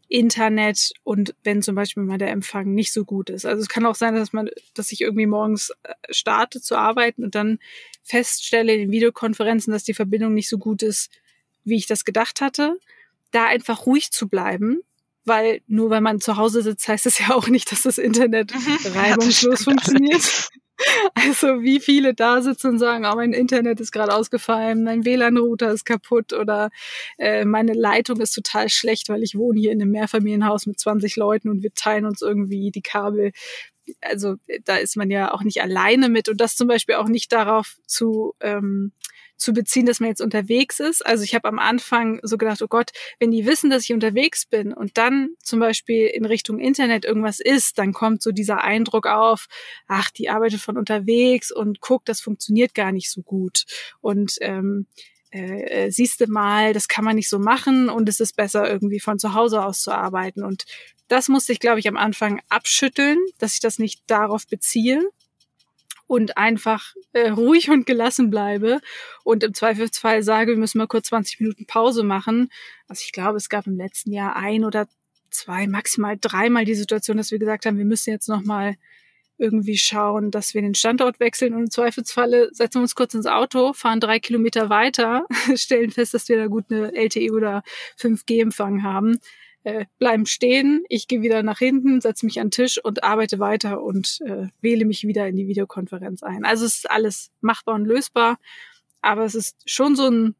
[0.09, 3.47] Internet und wenn zum Beispiel mal der Empfang nicht so gut ist.
[3.47, 7.25] Also es kann auch sein, dass man, dass ich irgendwie morgens äh, starte zu arbeiten
[7.25, 7.59] und dann
[8.03, 11.11] feststelle in Videokonferenzen, dass die Verbindung nicht so gut ist,
[11.65, 12.79] wie ich das gedacht hatte.
[13.33, 14.83] Da einfach ruhig zu bleiben
[15.25, 18.53] weil nur weil man zu Hause sitzt, heißt es ja auch nicht, dass das Internet
[18.95, 20.49] reibungslos ja, funktioniert.
[21.14, 25.71] Also wie viele da sitzen und sagen, oh, mein Internet ist gerade ausgefallen, mein WLAN-Router
[25.71, 26.71] ist kaputt oder
[27.18, 31.14] äh, meine Leitung ist total schlecht, weil ich wohne hier in einem Mehrfamilienhaus mit 20
[31.14, 33.31] Leuten und wir teilen uns irgendwie die Kabel.
[34.01, 37.31] Also da ist man ja auch nicht alleine mit und das zum Beispiel auch nicht
[37.31, 38.90] darauf zu ähm,
[39.42, 41.05] zu beziehen, dass man jetzt unterwegs ist.
[41.05, 44.46] Also ich habe am Anfang so gedacht, oh Gott, wenn die wissen, dass ich unterwegs
[44.46, 49.07] bin und dann zum Beispiel in Richtung Internet irgendwas ist, dann kommt so dieser Eindruck
[49.07, 49.46] auf,
[49.87, 53.64] ach, die arbeitet von unterwegs und guckt, das funktioniert gar nicht so gut.
[54.00, 54.87] Und ähm,
[55.31, 59.00] äh, siehst du mal, das kann man nicht so machen und es ist besser, irgendwie
[59.00, 60.44] von zu Hause aus zu arbeiten.
[60.44, 60.64] Und
[61.09, 65.02] das musste ich, glaube ich, am Anfang abschütteln, dass ich das nicht darauf beziehe,
[66.07, 68.81] und einfach äh, ruhig und gelassen bleibe
[69.25, 72.51] und im Zweifelsfall sage, wir müssen mal kurz 20 Minuten Pause machen.
[72.88, 74.88] Also ich glaube, es gab im letzten Jahr ein oder
[75.31, 78.77] zwei, maximal dreimal die Situation, dass wir gesagt haben, wir müssen jetzt noch mal
[79.38, 83.27] irgendwie schauen, dass wir den Standort wechseln und im Zweifelsfalle setzen wir uns kurz ins
[83.27, 87.62] Auto, fahren drei Kilometer weiter, stellen fest, dass wir da gut eine LTE oder
[87.99, 89.19] 5G-Empfang haben
[89.64, 93.38] äh, bleiben stehen, ich gehe wieder nach hinten, setze mich an den Tisch und arbeite
[93.38, 96.44] weiter und äh, wähle mich wieder in die Videokonferenz ein.
[96.44, 98.38] Also es ist alles machbar und lösbar,
[99.01, 100.35] aber es ist schon so ein,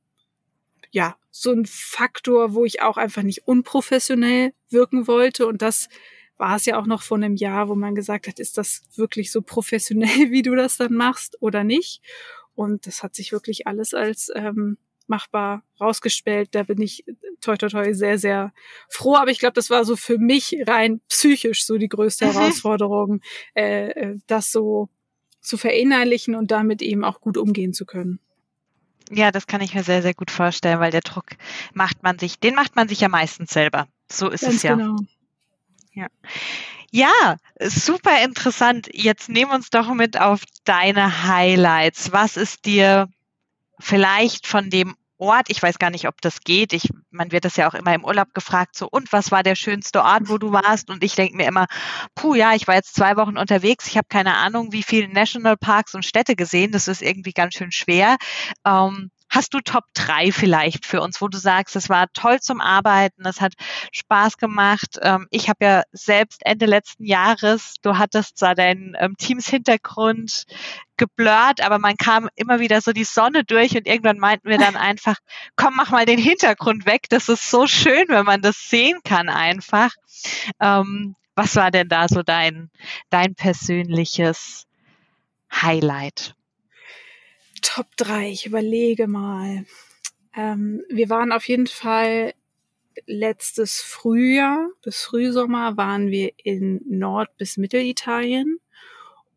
[0.91, 5.89] ja, so ein Faktor, wo ich auch einfach nicht unprofessionell wirken wollte und das
[6.37, 9.31] war es ja auch noch vor einem Jahr, wo man gesagt hat, ist das wirklich
[9.31, 12.03] so professionell, wie du das dann machst oder nicht?
[12.55, 14.77] Und das hat sich wirklich alles als ähm,
[15.13, 16.55] machbar rausgestellt.
[16.55, 17.05] Da bin ich
[17.43, 18.53] toi toi toi sehr, sehr
[18.89, 19.17] froh.
[19.17, 22.33] Aber ich glaube, das war so für mich rein psychisch so die größte mhm.
[22.33, 23.21] Herausforderung,
[23.55, 24.89] äh, äh, das so
[25.43, 28.21] zu verinnerlichen und damit eben auch gut umgehen zu können.
[29.11, 31.27] Ja, das kann ich mir sehr, sehr gut vorstellen, weil der Druck
[31.75, 33.87] macht man sich, den macht man sich ja meistens selber.
[34.11, 34.75] So ist Ganz es ja.
[34.75, 34.97] Genau.
[35.93, 36.07] Ja.
[36.95, 38.89] Ja, super interessant.
[38.93, 42.13] Jetzt nehmen uns doch mit auf deine Highlights.
[42.13, 43.09] Was ist dir
[43.79, 46.73] vielleicht von dem Ort, ich weiß gar nicht, ob das geht.
[46.73, 49.55] Ich, man wird das ja auch immer im Urlaub gefragt, so, und was war der
[49.55, 50.91] schönste Ort, wo du warst?
[50.91, 51.67] Und ich denke mir immer,
[52.17, 55.95] puh, ja, ich war jetzt zwei Wochen unterwegs, ich habe keine Ahnung, wie viele Nationalparks
[55.95, 56.73] und Städte gesehen.
[56.73, 58.17] Das ist irgendwie ganz schön schwer.
[58.67, 62.61] Ähm, Hast du Top 3 vielleicht für uns, wo du sagst, es war toll zum
[62.61, 63.55] Arbeiten, es hat
[63.91, 64.99] Spaß gemacht.
[65.01, 70.45] Ähm, ich habe ja selbst Ende letzten Jahres, du hattest zwar deinen ähm, Teams-Hintergrund
[70.99, 74.77] geblurrt, aber man kam immer wieder so die Sonne durch und irgendwann meinten wir dann
[74.77, 75.17] einfach,
[75.57, 77.07] komm, mach mal den Hintergrund weg.
[77.09, 79.93] Das ist so schön, wenn man das sehen kann einfach.
[80.61, 82.71] Ähm, was war denn da so dein,
[83.09, 84.67] dein persönliches
[85.51, 86.35] Highlight?
[87.63, 89.65] Top 3, ich überlege mal.
[90.35, 92.35] Ähm, wir waren auf jeden Fall
[93.07, 98.59] letztes Frühjahr, bis Frühsommer, waren wir in Nord- bis Mittelitalien.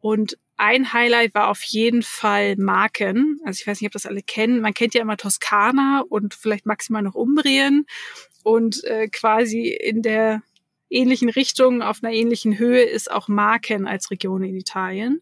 [0.01, 3.39] Und ein Highlight war auf jeden Fall Marken.
[3.43, 4.61] Also ich weiß nicht, ob das alle kennen.
[4.61, 7.85] Man kennt ja immer Toskana und vielleicht maximal noch Umbrien.
[8.43, 10.43] Und äh, quasi in der
[10.89, 15.21] ähnlichen Richtung, auf einer ähnlichen Höhe ist auch Marken als Region in Italien.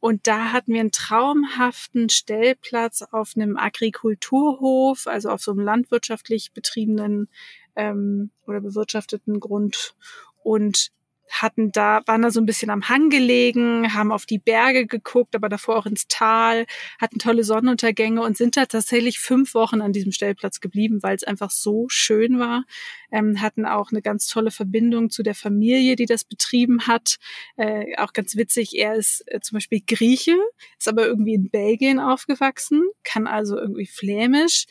[0.00, 6.52] Und da hatten wir einen traumhaften Stellplatz auf einem Agrikulturhof, also auf so einem landwirtschaftlich
[6.52, 7.28] betriebenen
[7.74, 9.94] ähm, oder bewirtschafteten Grund.
[10.42, 10.92] Und
[11.30, 15.34] hatten da, waren da so ein bisschen am Hang gelegen, haben auf die Berge geguckt,
[15.34, 16.66] aber davor auch ins Tal,
[17.00, 21.24] hatten tolle Sonnenuntergänge und sind da tatsächlich fünf Wochen an diesem Stellplatz geblieben, weil es
[21.24, 22.64] einfach so schön war.
[23.10, 27.16] Ähm, hatten auch eine ganz tolle Verbindung zu der Familie, die das betrieben hat.
[27.56, 30.36] Äh, auch ganz witzig, er ist äh, zum Beispiel Grieche,
[30.78, 34.66] ist aber irgendwie in Belgien aufgewachsen, kann also irgendwie Flämisch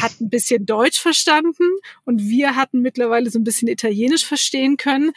[0.00, 1.64] hat ein bisschen Deutsch verstanden
[2.04, 5.12] und wir hatten mittlerweile so ein bisschen Italienisch verstehen können.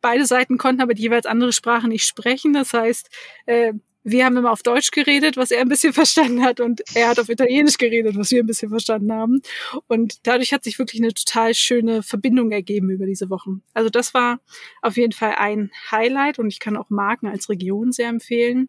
[0.00, 2.52] Beide Seiten konnten aber die jeweils andere Sprache nicht sprechen.
[2.52, 3.08] Das heißt,
[3.46, 7.08] äh, wir haben immer auf Deutsch geredet, was er ein bisschen verstanden hat, und er
[7.08, 9.42] hat auf Italienisch geredet, was wir ein bisschen verstanden haben.
[9.88, 13.62] Und dadurch hat sich wirklich eine total schöne Verbindung ergeben über diese Wochen.
[13.74, 14.40] Also das war
[14.82, 18.68] auf jeden Fall ein Highlight und ich kann auch Marken als Region sehr empfehlen.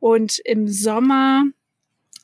[0.00, 1.44] Und im Sommer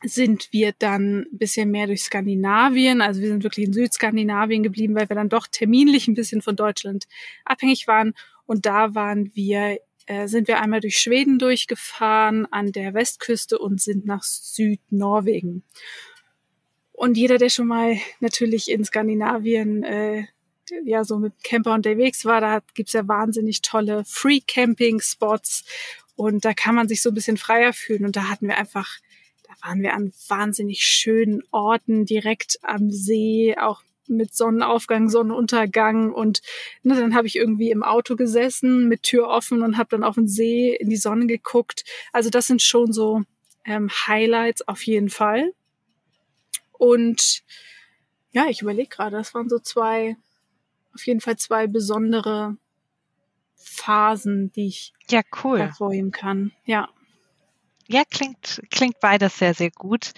[0.02, 3.00] sind wir dann ein bisschen mehr durch Skandinavien.
[3.00, 6.56] Also wir sind wirklich in Südskandinavien geblieben, weil wir dann doch terminlich ein bisschen von
[6.56, 7.06] Deutschland
[7.44, 8.14] abhängig waren.
[8.46, 13.80] Und da waren wir, äh, sind wir einmal durch Schweden durchgefahren an der Westküste und
[13.80, 15.64] sind nach Südnorwegen.
[16.92, 20.24] Und jeder, der schon mal natürlich in Skandinavien äh,
[20.84, 25.64] ja so mit Camper unterwegs war, da gibt's ja wahnsinnig tolle Free-Camping-Spots
[26.16, 28.04] und da kann man sich so ein bisschen freier fühlen.
[28.04, 28.98] Und da hatten wir einfach
[29.62, 36.40] waren wir an wahnsinnig schönen Orten direkt am See, auch mit Sonnenaufgang, Sonnenuntergang und
[36.82, 40.14] ne, dann habe ich irgendwie im Auto gesessen mit Tür offen und habe dann auf
[40.14, 41.84] den See in die Sonne geguckt.
[42.12, 43.22] Also das sind schon so
[43.64, 45.52] ähm, Highlights auf jeden Fall.
[46.72, 47.42] Und
[48.30, 50.16] ja, ich überlege gerade, das waren so zwei,
[50.94, 52.56] auf jeden Fall zwei besondere
[53.56, 55.58] Phasen, die ich ja, cool.
[55.58, 56.52] hervorheben kann.
[56.64, 56.88] Ja
[57.88, 60.12] ja, klingt, klingt beides sehr, sehr gut.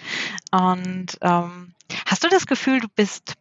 [0.51, 1.73] Und ähm,
[2.05, 3.35] hast du das Gefühl, du bist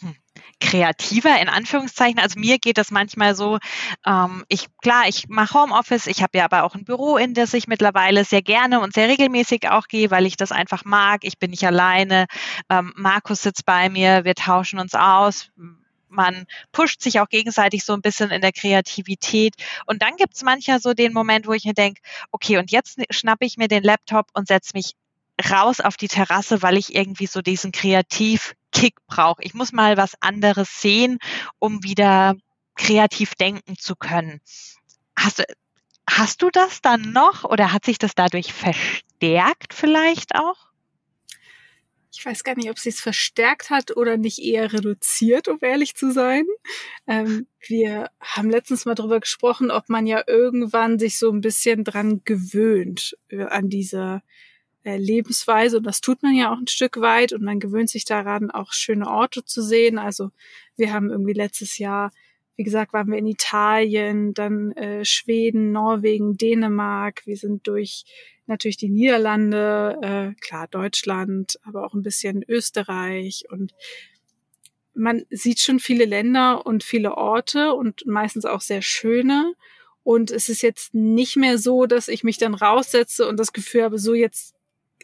[0.00, 0.16] hm,
[0.60, 2.18] kreativer in Anführungszeichen.
[2.18, 3.58] Also mir geht das manchmal so,
[4.04, 7.54] ähm, ich klar, ich mache Homeoffice, ich habe ja aber auch ein Büro, in das
[7.54, 11.20] ich mittlerweile sehr gerne und sehr regelmäßig auch gehe, weil ich das einfach mag.
[11.22, 12.26] Ich bin nicht alleine.
[12.68, 15.50] Ähm, Markus sitzt bei mir, wir tauschen uns aus
[16.12, 19.54] man pusht sich auch gegenseitig so ein bisschen in der Kreativität.
[19.86, 23.44] Und dann gibt's mancher so den Moment, wo ich mir denke, okay, und jetzt schnappe
[23.44, 24.92] ich mir den Laptop und setze mich
[25.50, 29.42] raus auf die Terrasse, weil ich irgendwie so diesen Kreativkick brauche.
[29.42, 31.18] Ich muss mal was anderes sehen,
[31.58, 32.34] um wieder
[32.76, 34.40] kreativ denken zu können.
[35.16, 35.44] Hast du,
[36.08, 40.71] hast du das dann noch oder hat sich das dadurch verstärkt vielleicht auch?
[42.12, 45.94] Ich weiß gar nicht, ob sie es verstärkt hat oder nicht eher reduziert, um ehrlich
[45.94, 46.44] zu sein.
[47.06, 51.84] Ähm, wir haben letztens mal darüber gesprochen, ob man ja irgendwann sich so ein bisschen
[51.84, 54.20] dran gewöhnt äh, an diese
[54.84, 55.78] äh, Lebensweise.
[55.78, 58.72] Und das tut man ja auch ein Stück weit und man gewöhnt sich daran, auch
[58.72, 59.98] schöne Orte zu sehen.
[59.98, 60.30] Also
[60.76, 62.12] wir haben irgendwie letztes Jahr
[62.56, 67.22] wie gesagt, waren wir in Italien, dann äh, Schweden, Norwegen, Dänemark.
[67.24, 68.04] Wir sind durch
[68.46, 73.72] natürlich die Niederlande, äh, klar Deutschland, aber auch ein bisschen Österreich und
[74.94, 79.54] man sieht schon viele Länder und viele Orte und meistens auch sehr schöne.
[80.04, 83.84] Und es ist jetzt nicht mehr so, dass ich mich dann raussetze und das Gefühl
[83.84, 84.54] habe, so jetzt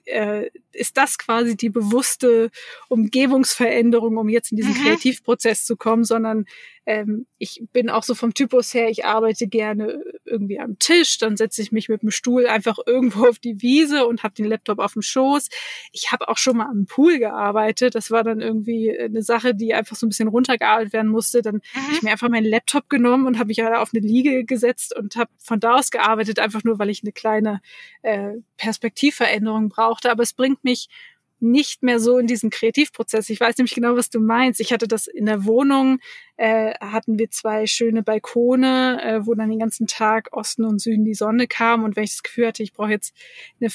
[0.08, 2.50] äh, ist das quasi die bewusste
[2.88, 4.84] Umgebungsveränderung, um jetzt in diesen mhm.
[4.84, 6.44] Kreativprozess zu kommen, sondern
[6.88, 11.36] ähm, ich bin auch so vom Typus her, ich arbeite gerne irgendwie am Tisch, dann
[11.36, 14.78] setze ich mich mit dem Stuhl einfach irgendwo auf die Wiese und habe den Laptop
[14.78, 15.48] auf dem Schoß.
[15.92, 17.94] Ich habe auch schon mal am Pool gearbeitet.
[17.94, 21.42] Das war dann irgendwie eine Sache, die einfach so ein bisschen runtergearbeitet werden musste.
[21.42, 21.80] Dann mhm.
[21.82, 25.16] habe ich mir einfach meinen Laptop genommen und habe mich auf eine Liege gesetzt und
[25.16, 27.60] habe von da aus gearbeitet, einfach nur, weil ich eine kleine
[28.00, 29.68] äh, Perspektivveränderung
[29.98, 30.10] brauchte.
[30.10, 30.88] Aber es bringt mich
[31.40, 33.30] nicht mehr so in diesen Kreativprozess.
[33.30, 34.60] Ich weiß nämlich genau, was du meinst.
[34.60, 36.00] Ich hatte das in der Wohnung,
[36.36, 41.04] äh, hatten wir zwei schöne Balkone, äh, wo dann den ganzen Tag Osten und Süden
[41.04, 41.84] die Sonne kam.
[41.84, 43.14] Und wenn ich das Gefühl hatte, ich brauche jetzt
[43.60, 43.70] eine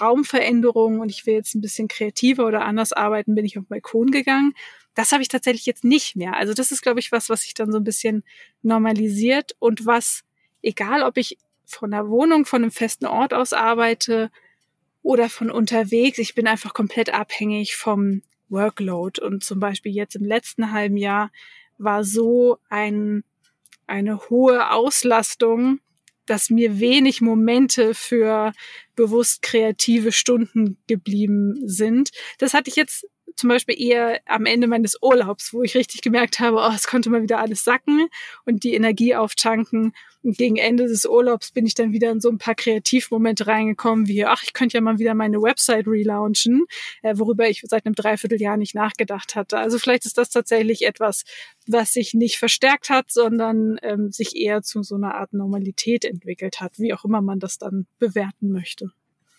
[0.00, 3.68] Raumveränderung und ich will jetzt ein bisschen kreativer oder anders arbeiten, bin ich auf den
[3.68, 4.52] Balkon gegangen.
[4.94, 6.36] Das habe ich tatsächlich jetzt nicht mehr.
[6.36, 8.22] Also das ist, glaube ich, was, was sich dann so ein bisschen
[8.62, 10.22] normalisiert und was,
[10.62, 14.30] egal ob ich von der Wohnung, von einem festen Ort aus arbeite
[15.06, 16.18] oder von unterwegs.
[16.18, 19.20] Ich bin einfach komplett abhängig vom Workload.
[19.20, 21.30] Und zum Beispiel jetzt im letzten halben Jahr
[21.78, 23.22] war so ein,
[23.86, 25.78] eine hohe Auslastung,
[26.26, 28.52] dass mir wenig Momente für
[28.96, 32.10] bewusst kreative Stunden geblieben sind.
[32.38, 33.06] Das hatte ich jetzt
[33.36, 37.10] zum Beispiel eher am Ende meines Urlaubs, wo ich richtig gemerkt habe, oh, es konnte
[37.10, 38.08] mal wieder alles sacken
[38.44, 39.92] und die Energie auftanken.
[40.22, 44.08] Und gegen Ende des Urlaubs bin ich dann wieder in so ein paar Kreativmomente reingekommen,
[44.08, 46.64] wie, ach, ich könnte ja mal wieder meine Website relaunchen,
[47.02, 49.58] äh, worüber ich seit einem Dreivierteljahr nicht nachgedacht hatte.
[49.58, 51.24] Also vielleicht ist das tatsächlich etwas,
[51.68, 56.60] was sich nicht verstärkt hat, sondern ähm, sich eher zu so einer Art Normalität entwickelt
[56.60, 58.90] hat, wie auch immer man das dann bewerten möchte.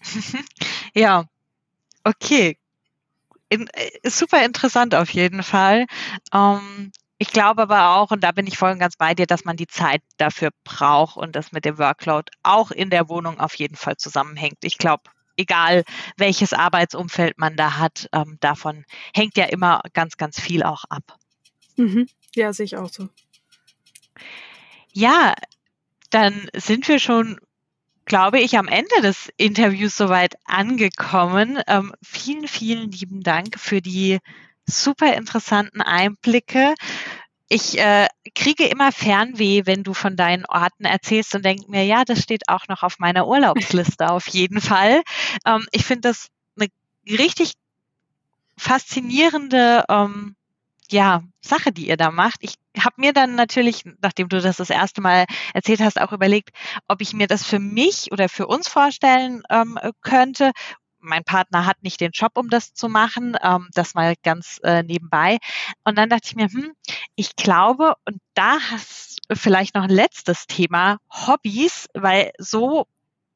[0.94, 1.26] ja,
[2.06, 2.58] okay,
[3.50, 5.86] in, äh, ist super interessant auf jeden Fall.
[6.34, 9.44] Ähm, ich glaube aber auch, und da bin ich voll und ganz bei dir, dass
[9.44, 13.56] man die Zeit dafür braucht und das mit dem Workload auch in der Wohnung auf
[13.56, 14.58] jeden Fall zusammenhängt.
[14.62, 15.04] Ich glaube,
[15.36, 15.84] egal
[16.18, 18.86] welches Arbeitsumfeld man da hat, ähm, davon
[19.16, 21.18] hängt ja immer ganz, ganz viel auch ab.
[21.76, 22.08] Mhm.
[22.36, 23.10] Ja, sehe ich auch so.
[24.94, 25.34] Ja,
[26.10, 27.40] dann sind wir schon
[28.08, 31.60] glaube ich, am Ende des Interviews soweit angekommen.
[31.68, 34.20] Ähm, vielen, vielen lieben Dank für die
[34.66, 36.74] super interessanten Einblicke.
[37.50, 42.04] Ich äh, kriege immer Fernweh, wenn du von deinen Orten erzählst und denke mir, ja,
[42.04, 45.02] das steht auch noch auf meiner Urlaubsliste auf jeden Fall.
[45.46, 46.70] Ähm, ich finde das eine
[47.08, 47.54] richtig
[48.58, 50.37] faszinierende ähm,
[50.92, 52.38] ja, Sache, die ihr da macht.
[52.42, 56.50] Ich habe mir dann natürlich, nachdem du das das erste Mal erzählt hast, auch überlegt,
[56.88, 60.52] ob ich mir das für mich oder für uns vorstellen ähm, könnte.
[61.00, 64.84] Mein Partner hat nicht den Job, um das zu machen, ähm, das mal ganz äh,
[64.84, 65.38] nebenbei.
[65.84, 66.74] Und dann dachte ich mir, hm,
[67.16, 72.88] ich glaube, und da hast vielleicht noch ein letztes Thema, Hobbys, weil so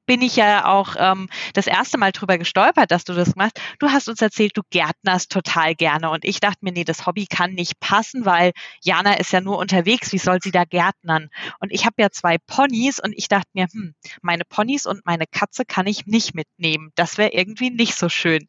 [0.05, 3.59] bin ich ja auch ähm, das erste Mal drüber gestolpert, dass du das machst.
[3.79, 6.09] Du hast uns erzählt, du gärtnerst total gerne.
[6.09, 8.51] Und ich dachte mir, nee, das Hobby kann nicht passen, weil
[8.83, 10.11] Jana ist ja nur unterwegs.
[10.11, 11.29] Wie soll sie da gärtnern?
[11.59, 15.25] Und ich habe ja zwei Ponys und ich dachte mir, hm, meine Ponys und meine
[15.27, 16.91] Katze kann ich nicht mitnehmen.
[16.95, 18.47] Das wäre irgendwie nicht so schön.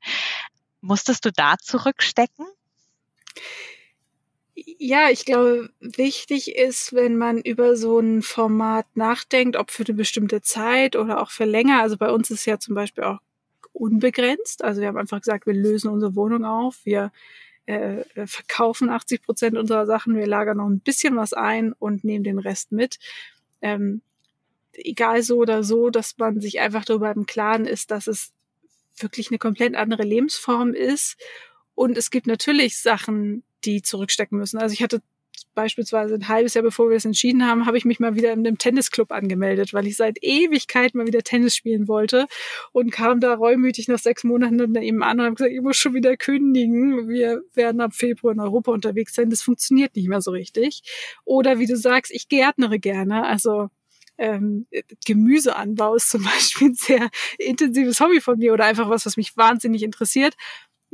[0.81, 2.47] Musstest du da zurückstecken?
[4.65, 9.95] Ja, ich glaube, wichtig ist, wenn man über so ein Format nachdenkt, ob für eine
[9.95, 11.81] bestimmte Zeit oder auch für länger.
[11.83, 13.19] Also bei uns ist ja zum Beispiel auch
[13.73, 14.63] unbegrenzt.
[14.63, 17.13] Also wir haben einfach gesagt, wir lösen unsere Wohnung auf, wir
[17.67, 22.25] äh, verkaufen 80 Prozent unserer Sachen, wir lagern noch ein bisschen was ein und nehmen
[22.25, 22.99] den Rest mit.
[23.63, 24.03] Ähm,
[24.73, 28.33] egal so oder so, dass man sich einfach darüber im Klaren ist, dass es
[28.97, 31.17] wirklich eine komplett andere Lebensform ist.
[31.75, 34.59] Und es gibt natürlich Sachen, die zurückstecken müssen.
[34.59, 35.03] Also ich hatte
[35.55, 38.47] beispielsweise ein halbes Jahr bevor wir es entschieden haben, habe ich mich mal wieder in
[38.47, 42.27] einem Tennisclub angemeldet, weil ich seit Ewigkeit mal wieder Tennis spielen wollte
[42.73, 45.77] und kam da reumütig nach sechs Monaten dann eben an und habe gesagt, ich muss
[45.77, 47.09] schon wieder kündigen.
[47.09, 49.31] Wir werden ab Februar in Europa unterwegs sein.
[49.31, 50.83] Das funktioniert nicht mehr so richtig.
[51.25, 53.27] Oder wie du sagst, ich gärtnere gerne.
[53.27, 53.69] Also
[54.19, 54.67] ähm,
[55.05, 59.37] Gemüseanbau ist zum Beispiel ein sehr intensives Hobby von mir oder einfach was, was mich
[59.37, 60.35] wahnsinnig interessiert.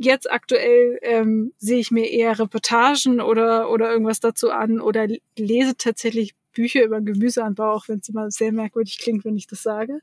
[0.01, 5.75] Jetzt aktuell ähm, sehe ich mir eher Reportagen oder, oder irgendwas dazu an oder lese
[5.75, 9.99] tatsächlich Bücher über Gemüseanbau, auch wenn es immer sehr merkwürdig klingt, wenn ich das sage.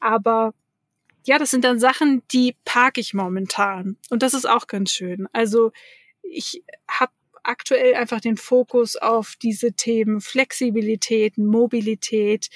[0.00, 0.54] Aber
[1.26, 3.98] ja, das sind dann Sachen, die parke ich momentan.
[4.08, 5.28] Und das ist auch ganz schön.
[5.32, 5.72] Also
[6.22, 12.48] ich habe aktuell einfach den Fokus auf diese Themen Flexibilität, Mobilität,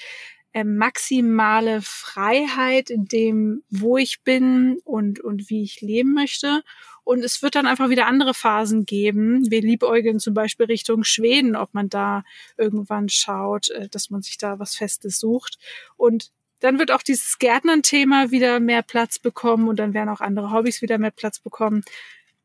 [0.53, 6.63] äh, maximale Freiheit in dem, wo ich bin und, und wie ich leben möchte.
[7.03, 9.49] Und es wird dann einfach wieder andere Phasen geben.
[9.49, 12.23] Wir liebäugeln zum Beispiel Richtung Schweden, ob man da
[12.57, 15.57] irgendwann schaut, äh, dass man sich da was Festes sucht.
[15.97, 20.51] Und dann wird auch dieses Gärtnern-Thema wieder mehr Platz bekommen und dann werden auch andere
[20.51, 21.83] Hobbys wieder mehr Platz bekommen.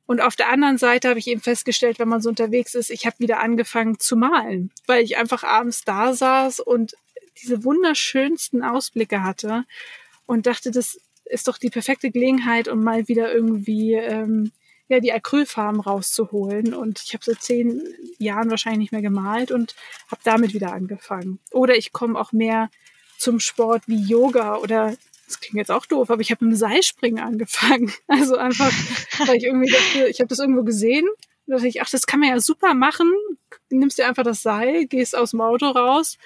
[0.07, 3.07] Und auf der anderen Seite habe ich eben festgestellt, wenn man so unterwegs ist, ich
[3.07, 6.95] habe wieder angefangen zu malen, weil ich einfach abends da saß und
[7.43, 9.65] diese wunderschönsten Ausblicke hatte
[10.27, 14.53] und dachte, das ist doch die perfekte Gelegenheit, um mal wieder irgendwie ähm,
[14.89, 16.75] ja die Acrylfarben rauszuholen.
[16.75, 17.83] Und ich habe seit zehn
[18.19, 19.75] Jahren wahrscheinlich nicht mehr gemalt und
[20.11, 21.39] habe damit wieder angefangen.
[21.51, 22.71] Oder ich komme auch mehr
[23.19, 24.95] zum Sport wie Yoga oder
[25.27, 27.93] das klingt jetzt auch doof, aber ich habe mit dem Seilspringen angefangen.
[28.07, 28.71] Also einfach,
[29.27, 31.07] weil ich irgendwie dachte, ich habe das irgendwo gesehen.
[31.47, 33.13] Da dachte ich, ach, das kann man ja super machen.
[33.71, 36.19] Nimmst dir einfach das Seil, gehst aus dem Auto raus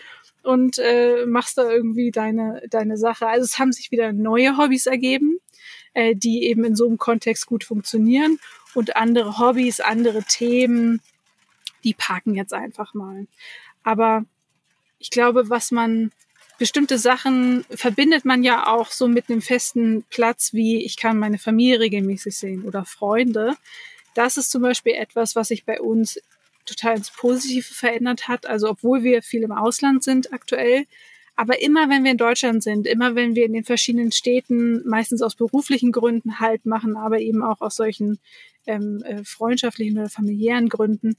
[0.43, 3.27] und äh, machst da irgendwie deine, deine Sache.
[3.27, 5.39] Also es haben sich wieder neue Hobbys ergeben,
[5.95, 8.39] äh, die eben in so einem Kontext gut funktionieren
[8.75, 11.01] und andere Hobbys, andere Themen,
[11.85, 13.27] die parken jetzt einfach mal.
[13.83, 14.25] Aber
[14.99, 16.11] ich glaube, was man
[16.59, 21.39] bestimmte Sachen verbindet man ja auch so mit einem festen Platz, wie ich kann meine
[21.39, 23.55] Familie regelmäßig sehen oder Freunde.
[24.15, 26.21] Das ist zum Beispiel etwas, was sich bei uns
[26.69, 28.47] total ins Positive verändert hat.
[28.47, 30.87] Also obwohl wir viel im Ausland sind aktuell,
[31.41, 35.23] Aber immer wenn wir in Deutschland sind, immer wenn wir in den verschiedenen Städten, meistens
[35.23, 38.19] aus beruflichen Gründen halt machen, aber eben auch aus solchen
[38.67, 41.17] ähm, äh, freundschaftlichen oder familiären Gründen,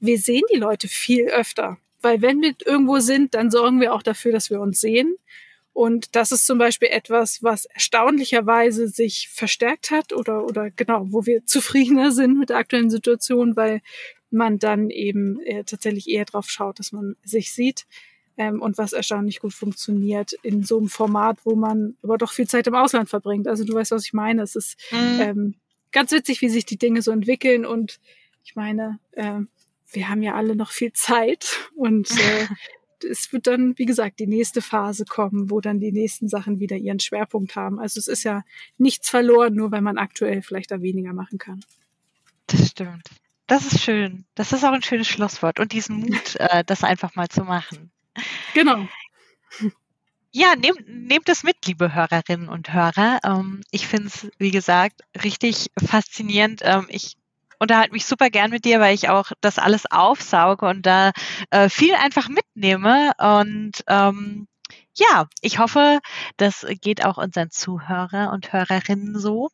[0.00, 1.78] wir sehen die Leute viel öfter.
[2.02, 5.14] Weil wenn wir irgendwo sind, dann sorgen wir auch dafür, dass wir uns sehen.
[5.72, 11.26] Und das ist zum Beispiel etwas, was erstaunlicherweise sich verstärkt hat oder, oder genau, wo
[11.26, 13.82] wir zufriedener sind mit der aktuellen Situation, weil
[14.30, 17.86] man dann eben äh, tatsächlich eher drauf schaut, dass man sich sieht
[18.36, 22.48] ähm, und was erstaunlich gut funktioniert in so einem Format, wo man aber doch viel
[22.48, 23.48] Zeit im Ausland verbringt.
[23.48, 24.42] Also du weißt, was ich meine.
[24.42, 25.20] Es ist mhm.
[25.20, 25.54] ähm,
[25.92, 28.00] ganz witzig, wie sich die Dinge so entwickeln und
[28.44, 29.40] ich meine, äh,
[29.92, 32.46] wir haben ja alle noch viel Zeit und äh,
[33.08, 36.76] es wird dann, wie gesagt, die nächste Phase kommen, wo dann die nächsten Sachen wieder
[36.76, 37.78] ihren Schwerpunkt haben.
[37.78, 38.42] Also es ist ja
[38.78, 41.60] nichts verloren, nur weil man aktuell vielleicht da weniger machen kann.
[42.46, 43.08] Das stimmt.
[43.50, 44.24] Das ist schön.
[44.36, 47.90] Das ist auch ein schönes Schlusswort und diesen Mut, äh, das einfach mal zu machen.
[48.54, 48.86] Genau.
[50.30, 53.18] Ja, nehmt, nehmt es mit, liebe Hörerinnen und Hörer.
[53.24, 56.60] Ähm, ich finde es, wie gesagt, richtig faszinierend.
[56.62, 57.16] Ähm, ich
[57.58, 61.10] unterhalte mich super gern mit dir, weil ich auch das alles aufsauge und da
[61.50, 63.10] äh, viel einfach mitnehme.
[63.18, 64.46] Und ähm,
[65.00, 66.00] ja, ich hoffe,
[66.36, 69.48] das geht auch unseren Zuhörer und Hörerinnen so.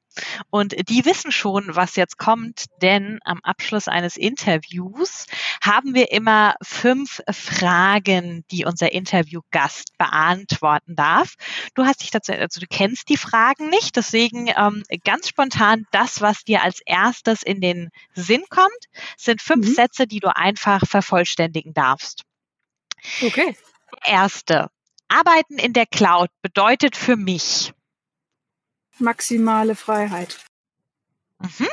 [0.50, 5.26] Und die wissen schon, was jetzt kommt, denn am Abschluss eines Interviews
[5.62, 11.34] haben wir immer fünf Fragen, die unser Interviewgast beantworten darf.
[11.74, 16.20] Du hast dich dazu, also du kennst die Fragen nicht, deswegen ähm, ganz spontan das,
[16.20, 18.70] was dir als erstes in den Sinn kommt,
[19.16, 19.74] sind fünf mhm.
[19.74, 22.22] Sätze, die du einfach vervollständigen darfst.
[23.22, 23.56] Okay.
[24.04, 24.70] Erste.
[25.08, 27.72] Arbeiten in der Cloud bedeutet für mich
[28.98, 30.38] maximale Freiheit.
[31.38, 31.68] Mhm.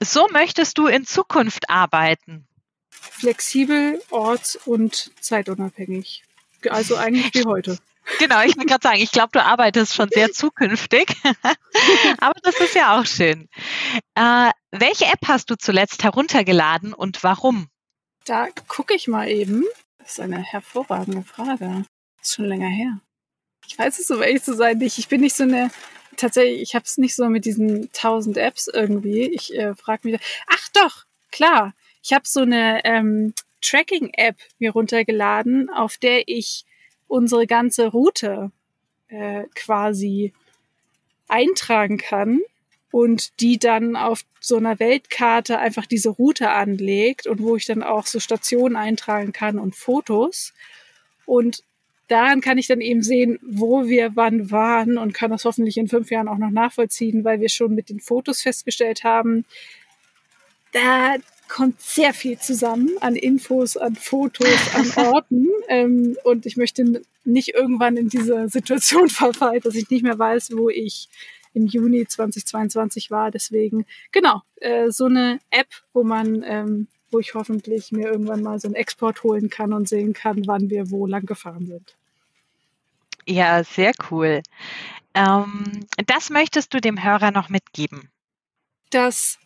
[0.00, 2.46] So möchtest du in Zukunft arbeiten?
[2.90, 6.24] Flexibel, orts- und zeitunabhängig.
[6.68, 7.78] Also eigentlich wie heute.
[8.18, 11.06] Genau, ich will gerade sagen, ich glaube, du arbeitest schon sehr zukünftig.
[12.18, 13.48] Aber das ist ja auch schön.
[14.16, 17.68] Äh, welche App hast du zuletzt heruntergeladen und warum?
[18.24, 19.64] Da gucke ich mal eben.
[20.02, 21.84] Das ist eine hervorragende Frage.
[22.18, 23.00] Das ist schon länger her.
[23.66, 24.98] Ich weiß es, um ehrlich zu sein, nicht.
[24.98, 25.70] Ich bin nicht so eine,
[26.16, 29.22] tatsächlich, ich habe es nicht so mit diesen tausend Apps irgendwie.
[29.22, 31.74] Ich äh, frage mich, ach doch, klar.
[32.02, 36.64] Ich habe so eine ähm, Tracking-App mir runtergeladen, auf der ich
[37.06, 38.50] unsere ganze Route
[39.06, 40.32] äh, quasi
[41.28, 42.40] eintragen kann
[42.92, 47.82] und die dann auf so einer Weltkarte einfach diese Route anlegt und wo ich dann
[47.82, 50.52] auch so Stationen eintragen kann und Fotos.
[51.24, 51.64] Und
[52.08, 55.88] daran kann ich dann eben sehen, wo wir wann waren und kann das hoffentlich in
[55.88, 59.46] fünf Jahren auch noch nachvollziehen, weil wir schon mit den Fotos festgestellt haben,
[60.72, 61.16] da
[61.48, 65.48] kommt sehr viel zusammen an Infos, an Fotos, an Orten.
[65.68, 70.50] ähm, und ich möchte nicht irgendwann in diese Situation verfallen, dass ich nicht mehr weiß,
[70.54, 71.08] wo ich
[71.54, 73.30] im Juni 2022 war.
[73.30, 78.58] Deswegen, genau, äh, so eine App, wo man, ähm, wo ich hoffentlich mir irgendwann mal
[78.58, 81.96] so einen Export holen kann und sehen kann, wann wir wo lang gefahren sind.
[83.26, 84.42] Ja, sehr cool.
[85.14, 88.10] Ähm, das möchtest du dem Hörer noch mitgeben?
[88.90, 89.38] Dass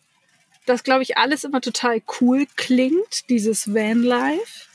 [0.65, 4.67] das, glaube ich, alles immer total cool klingt, dieses Vanlife.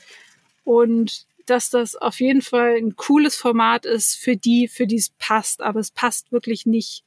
[0.63, 5.09] Und dass das auf jeden Fall ein cooles Format ist für die, für die es
[5.09, 5.61] passt.
[5.61, 7.03] Aber es passt wirklich nicht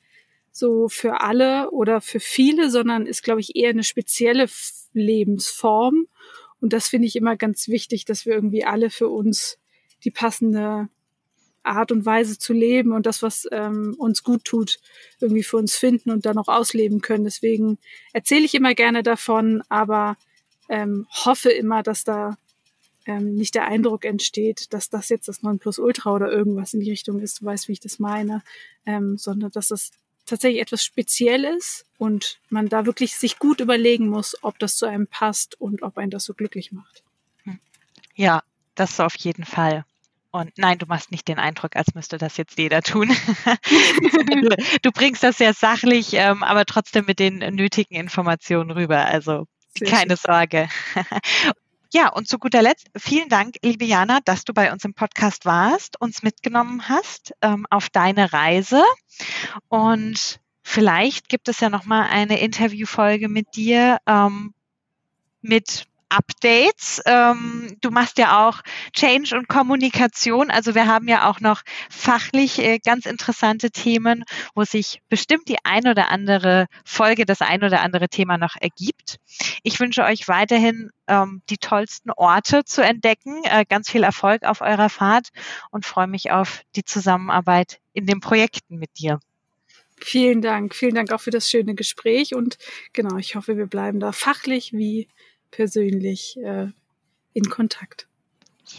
[0.56, 4.46] so für alle oder für viele, sondern ist, glaube ich, eher eine spezielle
[4.94, 6.06] Lebensform.
[6.60, 9.58] Und das finde ich immer ganz wichtig, dass wir irgendwie alle für uns
[10.02, 10.88] die passende
[11.62, 14.78] Art und Weise zu leben und das, was ähm, uns gut tut,
[15.20, 17.24] irgendwie für uns finden und dann auch ausleben können.
[17.24, 17.78] Deswegen
[18.14, 20.16] erzähle ich immer gerne davon, aber
[20.70, 22.38] ähm, hoffe immer, dass da
[23.04, 27.20] ähm, nicht der Eindruck entsteht, dass das jetzt das Nonplusultra oder irgendwas in die Richtung
[27.20, 28.42] ist, du weißt, wie ich das meine,
[28.86, 29.90] ähm, sondern dass das
[30.26, 35.06] tatsächlich etwas Spezielles und man da wirklich sich gut überlegen muss, ob das zu einem
[35.06, 37.02] passt und ob einen das so glücklich macht.
[37.44, 37.58] Hm.
[38.14, 38.42] Ja,
[38.74, 39.84] das auf jeden Fall.
[40.30, 43.08] Und nein, du machst nicht den Eindruck, als müsste das jetzt jeder tun.
[44.82, 49.06] du, bringst das sehr sachlich, ähm, aber trotzdem mit den nötigen Informationen rüber.
[49.06, 49.46] Also
[49.82, 50.16] keine.
[50.16, 50.68] Sorge.
[51.92, 55.44] Ja, und zu guter Letzt, vielen Dank, liebe Jana, dass du bei uns im Podcast
[55.44, 58.82] warst, uns mitgenommen hast ähm, auf deine Reise.
[59.68, 64.52] Und vielleicht gibt es ja noch mal eine Interviewfolge mit dir ähm,
[65.42, 67.02] mit Updates.
[67.06, 70.50] Ähm, du machst ja auch Change und Kommunikation.
[70.50, 75.58] Also wir haben ja auch noch fachlich äh, ganz interessante Themen, wo sich bestimmt die
[75.64, 79.16] ein oder andere Folge, das ein oder andere Thema noch ergibt.
[79.62, 84.60] Ich wünsche euch weiterhin ähm, die tollsten Orte zu entdecken, äh, ganz viel Erfolg auf
[84.60, 85.28] eurer Fahrt
[85.70, 89.20] und freue mich auf die Zusammenarbeit in den Projekten mit dir.
[89.98, 92.58] Vielen Dank, vielen Dank auch für das schöne Gespräch und
[92.92, 95.08] genau, ich hoffe, wir bleiben da fachlich wie
[95.50, 96.68] persönlich äh,
[97.32, 98.08] in Kontakt.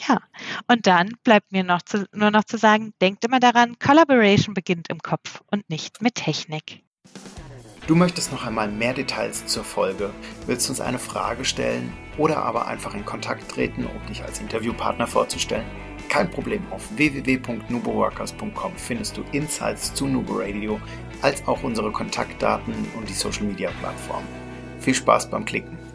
[0.08, 0.20] Ja,
[0.68, 4.90] und dann bleibt mir noch zu, nur noch zu sagen, denkt immer daran, Collaboration beginnt
[4.90, 6.84] im Kopf und nicht mit Technik.
[7.88, 10.10] Du möchtest noch einmal mehr Details zur Folge,
[10.46, 15.08] willst uns eine Frage stellen oder aber einfach in Kontakt treten, um dich als Interviewpartner
[15.08, 15.66] vorzustellen?
[16.10, 20.82] Kein Problem, auf www.nuboworkers.com findest du Insights zu Nubo Radio,
[21.22, 24.24] als auch unsere Kontaktdaten und die Social Media Plattform.
[24.80, 25.87] Viel Spaß beim Klicken!